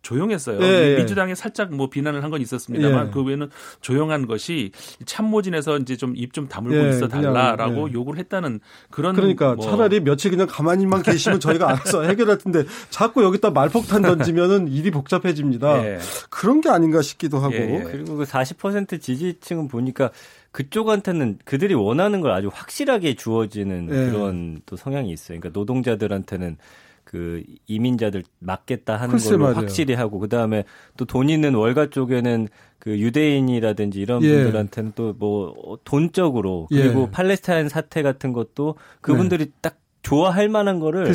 조용했어요. 0.06 0.62
예, 0.62 0.98
민주당에 0.98 1.34
살짝 1.34 1.74
뭐 1.74 1.90
비난을 1.90 2.24
한 2.24 2.30
건 2.30 2.42
있었습니다만 2.42 3.08
예. 3.08 3.12
그 3.12 3.24
외에는 3.24 3.50
조용한 3.82 4.28
것이 4.28 4.72
참모진에서 5.06 5.78
이제 5.78 5.96
좀 5.96 6.14
입좀 6.16 6.48
다물고 6.48 6.86
예, 6.86 6.90
있어 6.90 7.08
달라라고 7.08 7.92
요구를 7.94 8.20
했다는 8.20 8.60
그런 8.90 9.16
그러니까 9.16 9.56
뭐 9.56 9.66
차라리 9.66 10.00
며칠 10.00 10.32
그냥 10.32 10.48
가만히만 10.50 11.02
계시면 11.02 11.40
저희가 11.40 11.70
알아서 11.70 12.04
해결할 12.04 12.38
텐데 12.38 12.64
자꾸 12.90 13.24
여기다 13.24 13.52
말폭탄 13.52 14.02
던지면은 14.02 14.68
일이 14.68 14.92
복잡해집니다. 14.92 15.86
예. 15.86 16.00
그런 16.30 16.62
게 16.62 16.70
아닌가 16.70 17.02
싶기도 17.02 17.40
하고 17.40 17.56
그리고 17.56 18.18
그 18.18 18.24
40% 18.24 19.02
지지층은 19.02 19.68
보니까 19.68 20.12
그쪽한테는 20.52 21.40
그들이 21.44 21.74
원하는 21.74 22.22
걸 22.22 22.32
아주 22.32 22.50
확실하게 22.52 23.16
주어지는 23.16 23.88
네. 23.88 24.12
그런 24.12 24.62
또 24.66 24.76
성향이 24.76 25.10
있어요. 25.12 25.40
그러니까 25.40 25.58
노동자들한테는 25.60 26.58
그 27.06 27.44
이민자들 27.68 28.24
맞겠다 28.40 28.98
하는 28.98 29.18
걸로 29.18 29.38
말이에요. 29.38 29.56
확실히 29.56 29.94
하고 29.94 30.20
그 30.20 30.28
다음에 30.28 30.66
또 30.98 31.06
돈 31.06 31.30
있는 31.30 31.54
월가 31.56 31.90
쪽에는 31.92 32.48
그 32.80 33.00
유대인이라든지 33.00 34.00
이런 34.02 34.22
예. 34.24 34.44
분들한테는 34.44 34.92
또 34.96 35.16
뭐 35.18 35.78
돈적으로 35.86 36.68
그리고 36.70 37.04
예. 37.04 37.12
팔레스타인 37.12 37.70
사태 37.70 38.02
같은 38.02 38.34
것도 38.34 38.76
그분들이 39.02 39.46
네. 39.46 39.52
딱 39.62 39.78
좋아할 40.02 40.50
만한 40.50 40.80
거를 40.80 41.06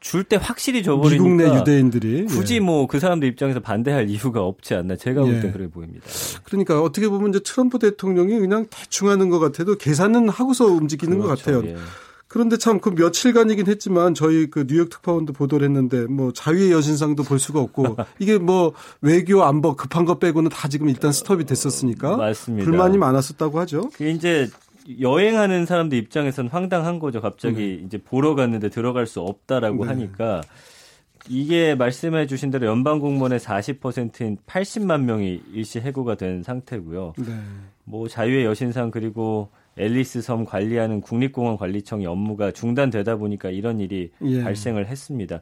줄 0.00 0.24
때 0.24 0.36
확실히 0.36 0.82
줘버리니까 0.82 1.22
미국 1.22 1.36
내 1.36 1.56
유대인들이 1.60 2.24
굳이 2.26 2.56
예. 2.56 2.60
뭐그 2.60 2.98
사람들 2.98 3.28
입장에서 3.28 3.60
반대할 3.60 4.08
이유가 4.08 4.42
없지 4.42 4.74
않나 4.74 4.96
제가 4.96 5.22
볼때 5.22 5.48
예. 5.48 5.52
그래 5.52 5.68
보입니다. 5.68 6.04
그러니까 6.44 6.80
어떻게 6.82 7.08
보면 7.08 7.30
이제 7.30 7.40
트럼프 7.44 7.78
대통령이 7.78 8.38
그냥 8.40 8.66
대충 8.70 9.08
하는 9.10 9.28
것 9.28 9.38
같아도 9.38 9.76
계산은 9.76 10.28
하고서 10.28 10.64
움직이는 10.66 11.18
그렇죠. 11.20 11.44
것 11.44 11.60
같아요. 11.62 11.76
예. 12.32 12.34
그런데 12.34 12.56
참 12.56 12.80
그 12.80 12.88
며칠간이긴 12.90 13.66
했지만 13.68 14.14
저희 14.14 14.46
그 14.50 14.66
뉴욕 14.66 14.88
특파원도 14.88 15.32
보도를 15.34 15.66
했는데 15.68 16.06
뭐 16.06 16.32
자유의 16.32 16.72
여신상도 16.72 17.22
볼 17.22 17.38
수가 17.38 17.60
없고 17.60 17.96
이게 18.18 18.38
뭐 18.38 18.72
외교 19.00 19.44
안보 19.44 19.76
급한 19.76 20.04
것 20.04 20.18
빼고는 20.18 20.50
다 20.50 20.68
지금 20.68 20.88
일단 20.88 21.12
스톱이 21.12 21.44
됐었으니까 21.44 22.16
맞습니다. 22.16 22.64
불만이 22.64 22.98
많았었다고 22.98 23.60
하죠. 23.60 23.90
그 23.94 24.08
이제 24.08 24.48
여행하는 25.00 25.66
사람들 25.66 25.96
입장에서는 25.98 26.50
황당한 26.50 26.98
거죠. 26.98 27.20
갑자기 27.20 27.78
네. 27.80 27.86
이제 27.86 27.98
보러 27.98 28.34
갔는데 28.34 28.68
들어갈 28.68 29.06
수 29.06 29.20
없다라고 29.20 29.84
네. 29.84 29.90
하니까 29.90 30.40
이게 31.28 31.74
말씀해 31.76 32.26
주신 32.26 32.50
대로 32.50 32.66
연방 32.66 32.98
공무원의 32.98 33.38
40%인 33.38 34.38
80만 34.46 35.02
명이 35.02 35.42
일시 35.52 35.78
해고가 35.78 36.16
된 36.16 36.42
상태고요. 36.42 37.12
네. 37.18 37.38
뭐 37.84 38.08
자유의 38.08 38.44
여신상 38.44 38.90
그리고 38.90 39.50
앨리스 39.76 40.22
섬 40.22 40.44
관리하는 40.44 41.00
국립공원 41.00 41.56
관리청의 41.56 42.06
업무가 42.06 42.50
중단되다 42.50 43.16
보니까 43.16 43.50
이런 43.50 43.80
일이 43.80 44.10
예. 44.22 44.42
발생을 44.42 44.86
했습니다. 44.86 45.40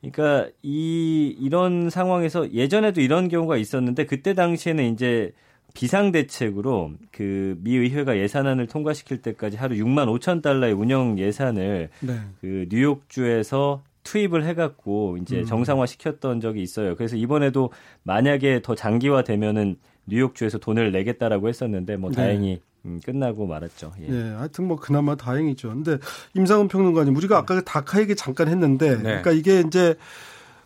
그러니까 0.00 0.50
이 0.62 1.34
이런 1.40 1.88
상황에서 1.88 2.52
예전에도 2.52 3.00
이런 3.00 3.28
경우가 3.28 3.56
있었는데 3.56 4.04
그때 4.06 4.34
당시에는 4.34 4.92
이제 4.92 5.32
비상 5.72 6.12
대책으로 6.12 6.92
그 7.10 7.56
미 7.62 7.76
의회가 7.76 8.18
예산안을 8.18 8.66
통과시킬 8.66 9.22
때까지 9.22 9.56
하루 9.56 9.74
6만 9.76 10.06
5천 10.18 10.42
달러의 10.42 10.74
운영 10.74 11.18
예산을 11.18 11.88
네. 12.00 12.14
그 12.40 12.66
뉴욕주에서 12.70 13.82
투입을 14.04 14.44
해갖고 14.44 15.16
이제 15.22 15.38
음. 15.40 15.44
정상화 15.46 15.86
시켰던 15.86 16.40
적이 16.40 16.62
있어요. 16.62 16.94
그래서 16.94 17.16
이번에도 17.16 17.70
만약에 18.02 18.60
더 18.62 18.74
장기화 18.74 19.24
되면은 19.24 19.76
뉴욕주에서 20.06 20.58
돈을 20.58 20.92
내겠다라고 20.92 21.48
했었는데 21.48 21.96
뭐 21.96 22.10
네. 22.10 22.16
다행히 22.16 22.60
음, 22.86 23.00
끝나고 23.04 23.46
말았죠. 23.46 23.92
예. 24.00 24.08
예. 24.08 24.34
하여튼 24.34 24.68
뭐 24.68 24.76
그나마 24.76 25.14
다행이죠. 25.14 25.68
근데 25.68 25.98
임상훈 26.34 26.68
평론가님 26.68 27.16
우리가 27.16 27.38
아까 27.38 27.60
다카 27.60 28.00
얘기 28.00 28.14
잠깐 28.14 28.48
했는데 28.48 28.96
네. 28.96 29.02
그러니까 29.02 29.32
이게 29.32 29.60
이제 29.60 29.94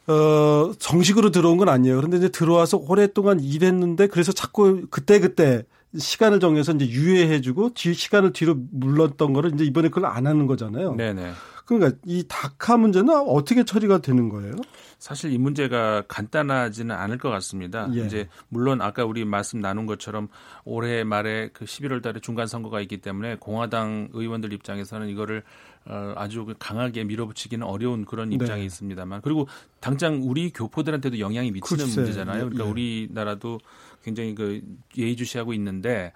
어, 0.08 0.72
정식으로 0.78 1.30
들어온 1.30 1.58
건 1.58 1.68
아니에요. 1.68 1.96
그런데 1.96 2.16
이제 2.16 2.28
들어와서 2.28 2.78
오랫동안 2.78 3.40
일했는데 3.40 4.06
그래서 4.08 4.32
자꾸 4.32 4.86
그때 4.90 5.20
그때 5.20 5.64
시간을 5.96 6.40
정해서 6.40 6.72
이제 6.72 6.86
유예해주고 6.88 7.74
뒤 7.74 7.94
시간을 7.94 8.32
뒤로 8.32 8.56
물렀던 8.72 9.32
거를 9.32 9.54
이제 9.54 9.64
이번에 9.64 9.88
그걸 9.88 10.06
안 10.06 10.26
하는 10.26 10.46
거잖아요. 10.46 10.94
네네. 10.94 11.32
그러니까 11.68 11.98
이 12.06 12.24
다카 12.26 12.78
문제는 12.78 13.14
어떻게 13.14 13.62
처리가 13.62 13.98
되는 13.98 14.30
거예요? 14.30 14.54
사실 14.98 15.30
이 15.34 15.36
문제가 15.36 16.02
간단하지는 16.08 16.96
않을 16.96 17.18
것 17.18 17.28
같습니다. 17.28 17.90
예. 17.94 18.06
이제 18.06 18.26
물론 18.48 18.80
아까 18.80 19.04
우리 19.04 19.26
말씀 19.26 19.60
나눈 19.60 19.84
것처럼 19.84 20.28
올해 20.64 21.04
말에 21.04 21.50
그 21.52 21.66
11월 21.66 22.02
달에 22.02 22.20
중간 22.20 22.46
선거가 22.46 22.80
있기 22.80 23.02
때문에 23.02 23.36
공화당 23.36 24.08
의원들 24.14 24.54
입장에서는 24.54 25.08
이거를 25.08 25.42
어, 25.84 26.14
아주 26.16 26.46
강하게 26.58 27.04
밀어붙이기는 27.04 27.66
어려운 27.66 28.06
그런 28.06 28.32
입장이 28.32 28.60
네. 28.60 28.66
있습니다만 28.66 29.20
그리고 29.20 29.46
당장 29.80 30.20
우리 30.22 30.50
교포들한테도 30.50 31.18
영향이 31.18 31.50
미치는 31.50 31.84
글쎄. 31.84 32.00
문제잖아요. 32.00 32.48
그러니까 32.48 32.64
예. 32.64 32.70
우리나라도 32.70 33.60
굉장히 34.02 34.34
그 34.34 34.62
예의주시하고 34.96 35.52
있는데 35.52 36.14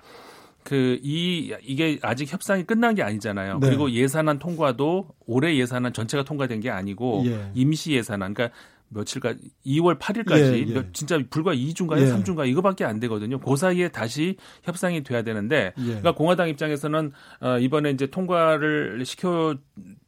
그 0.65 0.93
이 1.03 1.53
이게 1.63 1.99
아직 2.03 2.33
협상이 2.33 2.65
끝난 2.65 2.95
게 2.95 3.03
아니잖아요. 3.03 3.59
네. 3.59 3.69
그리고 3.69 3.91
예산안 3.91 4.39
통과도 4.39 5.09
올해 5.27 5.57
예산안 5.57 5.93
전체가 5.93 6.23
통과된 6.23 6.61
게 6.61 6.71
아니고 6.71 7.25
예. 7.27 7.51
임시 7.55 7.93
예산안 7.93 8.35
그러니까 8.35 8.57
며칠까 8.89 9.35
2월 9.67 9.99
8일까지 9.99 10.69
예, 10.69 10.77
예. 10.77 10.89
진짜 10.93 11.19
불과 11.31 11.55
2주인가요? 11.55 12.01
예. 12.01 12.07
3주인가 12.07 12.47
이거밖에 12.49 12.85
안 12.85 13.01
되거든요. 13.01 13.39
그 13.39 13.57
사이에 13.57 13.89
다시 13.89 14.37
협상이 14.63 15.03
돼야 15.03 15.23
되는데 15.23 15.73
예. 15.79 15.85
그러니까 15.85 16.13
공화당 16.13 16.49
입장에서는 16.49 17.13
어 17.41 17.59
이번에 17.59 17.91
이제 17.91 18.07
통과를 18.07 19.03
시켜 19.05 19.57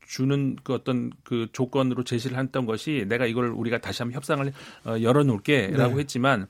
주는 0.06 0.56
그 0.62 0.74
어떤 0.74 1.10
그 1.24 1.48
조건으로 1.52 2.04
제시를 2.04 2.38
했던 2.38 2.66
것이 2.66 3.06
내가 3.08 3.26
이걸 3.26 3.48
우리가 3.48 3.78
다시 3.78 4.02
한번 4.02 4.16
협상을 4.16 4.52
어 4.84 4.96
열어 5.00 5.24
놓을게라고 5.24 5.94
네. 5.94 6.00
했지만 6.00 6.46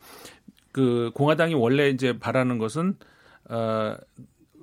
그 0.72 1.12
공화당이 1.14 1.54
원래 1.54 1.88
이제 1.88 2.18
바라는 2.18 2.58
것은 2.58 2.96
어 3.48 3.96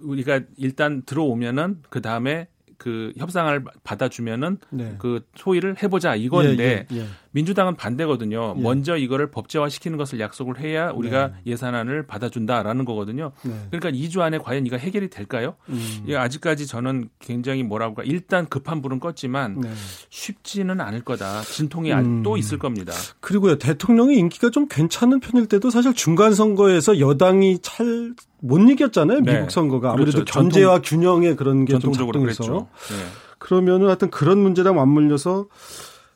우리가 0.01 0.41
일단 0.57 1.03
들어오면은 1.03 1.83
그 1.89 2.01
다음에 2.01 2.47
그 2.77 3.13
협상을 3.15 3.63
받아주면은 3.83 4.57
네. 4.71 4.95
그 4.97 5.27
소위를 5.35 5.83
해보자 5.83 6.15
이건데 6.15 6.87
예, 6.91 6.95
예, 6.95 7.01
예. 7.01 7.05
민주당은 7.31 7.75
반대거든요. 7.75 8.55
예. 8.57 8.61
먼저 8.61 8.97
이거를 8.97 9.31
법제화시키는 9.31 9.97
것을 9.97 10.19
약속을 10.19 10.59
해야 10.59 10.89
우리가 10.91 11.27
네. 11.27 11.33
예산안을 11.47 12.07
받아준다라는 12.07 12.85
거거든요. 12.85 13.31
네. 13.43 13.53
그러니까 13.71 13.91
2주 13.91 14.19
안에 14.19 14.37
과연 14.37 14.65
이거 14.65 14.77
해결이 14.77 15.09
될까요? 15.09 15.55
음. 15.69 16.03
예, 16.07 16.15
아직까지 16.15 16.67
저는 16.67 17.09
굉장히 17.19 17.63
뭐라고 17.63 17.95
할까 17.97 18.03
일단 18.11 18.47
급한 18.47 18.81
불은 18.81 18.99
껐지만 18.99 19.59
네. 19.61 19.69
쉽지는 20.09 20.81
않을 20.81 21.01
거다. 21.01 21.41
진통이 21.41 21.91
음. 21.93 22.23
또 22.23 22.37
있을 22.37 22.57
겁니다. 22.59 22.93
그리고요 23.19 23.57
대통령이 23.57 24.17
인기가 24.17 24.49
좀 24.49 24.67
괜찮은 24.67 25.19
편일 25.19 25.47
때도 25.47 25.69
사실 25.69 25.93
중간 25.93 26.33
선거에서 26.33 26.99
여당이 26.99 27.59
잘 27.61 28.13
못 28.41 28.59
이겼잖아요. 28.59 29.21
네. 29.21 29.33
미국 29.35 29.51
선거가 29.51 29.91
아무래도 29.91 30.13
그렇죠. 30.13 30.33
견제와 30.33 30.81
전통, 30.81 30.99
균형의 30.99 31.35
그런 31.35 31.65
게 31.65 31.77
좀 31.77 31.93
작동해서 31.93 32.67
네. 32.89 32.95
그러면은 33.37 33.87
하여튼 33.87 34.09
그런 34.09 34.39
문제랑 34.39 34.75
맞물려서 34.75 35.47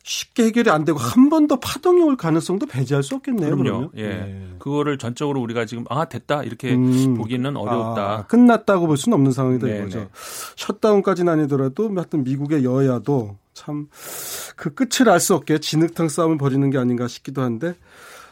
쉽게 0.07 0.45
해결이 0.45 0.69
안 0.69 0.85
되고 0.85 0.99
한 0.99 1.29
번 1.29 1.47
더 1.47 1.59
파동이 1.59 2.01
올 2.03 2.15
가능성도 2.15 2.67
배제할 2.67 3.01
수 3.03 3.15
없겠네요. 3.15 3.57
그럼요. 3.57 3.91
예. 3.97 4.07
네. 4.07 4.49
그거를 4.59 4.99
전적으로 4.99 5.41
우리가 5.41 5.65
지금 5.65 5.83
아 5.89 6.05
됐다 6.05 6.43
이렇게 6.43 6.75
음. 6.75 7.15
보기는 7.15 7.57
어렵다. 7.57 8.11
아, 8.11 8.25
끝났다고 8.27 8.85
볼 8.85 8.97
수는 8.97 9.15
없는 9.15 9.31
상황이 9.31 9.57
된 9.57 9.69
네, 9.69 9.81
거죠. 9.81 9.99
네. 9.99 10.07
셧다운까지는 10.57 11.33
아니더라도 11.33 11.89
하여튼 11.95 12.23
미국의 12.23 12.63
여야도 12.63 13.37
참 13.53 13.87
그 14.55 14.73
끝을 14.73 15.09
알 15.09 15.19
수 15.19 15.33
없게 15.35 15.57
진흙탕 15.59 16.07
싸움을 16.07 16.37
벌이는 16.37 16.69
게 16.69 16.77
아닌가 16.77 17.07
싶기도 17.07 17.41
한데 17.41 17.75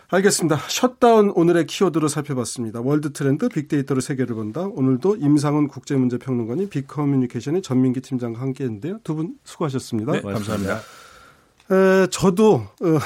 알겠습니다. 0.10 0.58
셧다운 0.70 1.32
오늘의 1.36 1.66
키워드로 1.66 2.08
살펴봤습니다. 2.08 2.82
월드 2.82 3.12
트렌드 3.14 3.50
빅데이터로 3.50 4.00
세계를 4.00 4.36
본다. 4.36 4.62
오늘도 4.62 5.16
임상훈 5.18 5.68
국제문제평론가님 5.70 6.70
빅커뮤니케이션의 6.70 7.62
전민기 7.64 8.00
팀장과 8.02 8.40
함께했는데요. 8.40 9.00
두 9.04 9.16
분 9.16 9.34
수고하셨습니다. 9.44 10.12
네, 10.14 10.22
감사합니다. 10.22 10.80
에, 11.72 12.08
저도 12.08 12.66
어, 12.82 13.00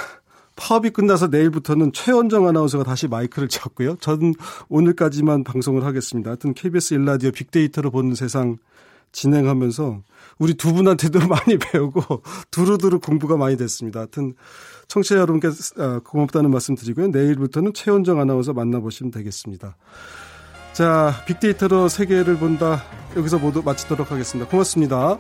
파업이 0.56 0.90
끝나서 0.90 1.28
내일부터는 1.28 1.94
최원정 1.94 2.48
아나운서가 2.48 2.84
다시 2.84 3.08
마이크를 3.08 3.48
잡고요. 3.48 3.98
저는 3.98 4.34
오늘까지만 4.70 5.44
방송을 5.44 5.86
하겠습니다. 5.86 6.32
하여튼 6.32 6.54
KBS 6.54 6.96
일라디오 6.96 7.32
빅데이터로 7.32 7.92
보는 7.92 8.16
세상 8.16 8.58
진행하면서 9.12 10.02
우리 10.40 10.56
두 10.56 10.74
분한테도 10.74 11.20
많이 11.28 11.58
배우고 11.58 12.24
두루두루 12.52 13.00
공부가 13.00 13.38
많이 13.38 13.56
됐습니다. 13.58 14.02
하여튼 14.02 14.34
청취자 14.88 15.16
여러분께 15.16 15.48
어, 15.48 16.00
고맙다는 16.04 16.52
말씀 16.52 16.76
드리고요. 16.76 17.08
내일부터는 17.08 17.74
최원정 17.74 18.20
아나운서 18.20 18.54
만나보시면 18.54 19.12
되겠습니다. 19.12 19.78
자, 20.74 21.14
빅데이터로 21.26 21.90
세계를 21.90 22.38
본다. 22.38 22.84
여기서 23.16 23.40
모두 23.40 23.64
마치도록 23.64 24.12
하겠습니다. 24.12 24.50
고맙습니다. 24.50 25.18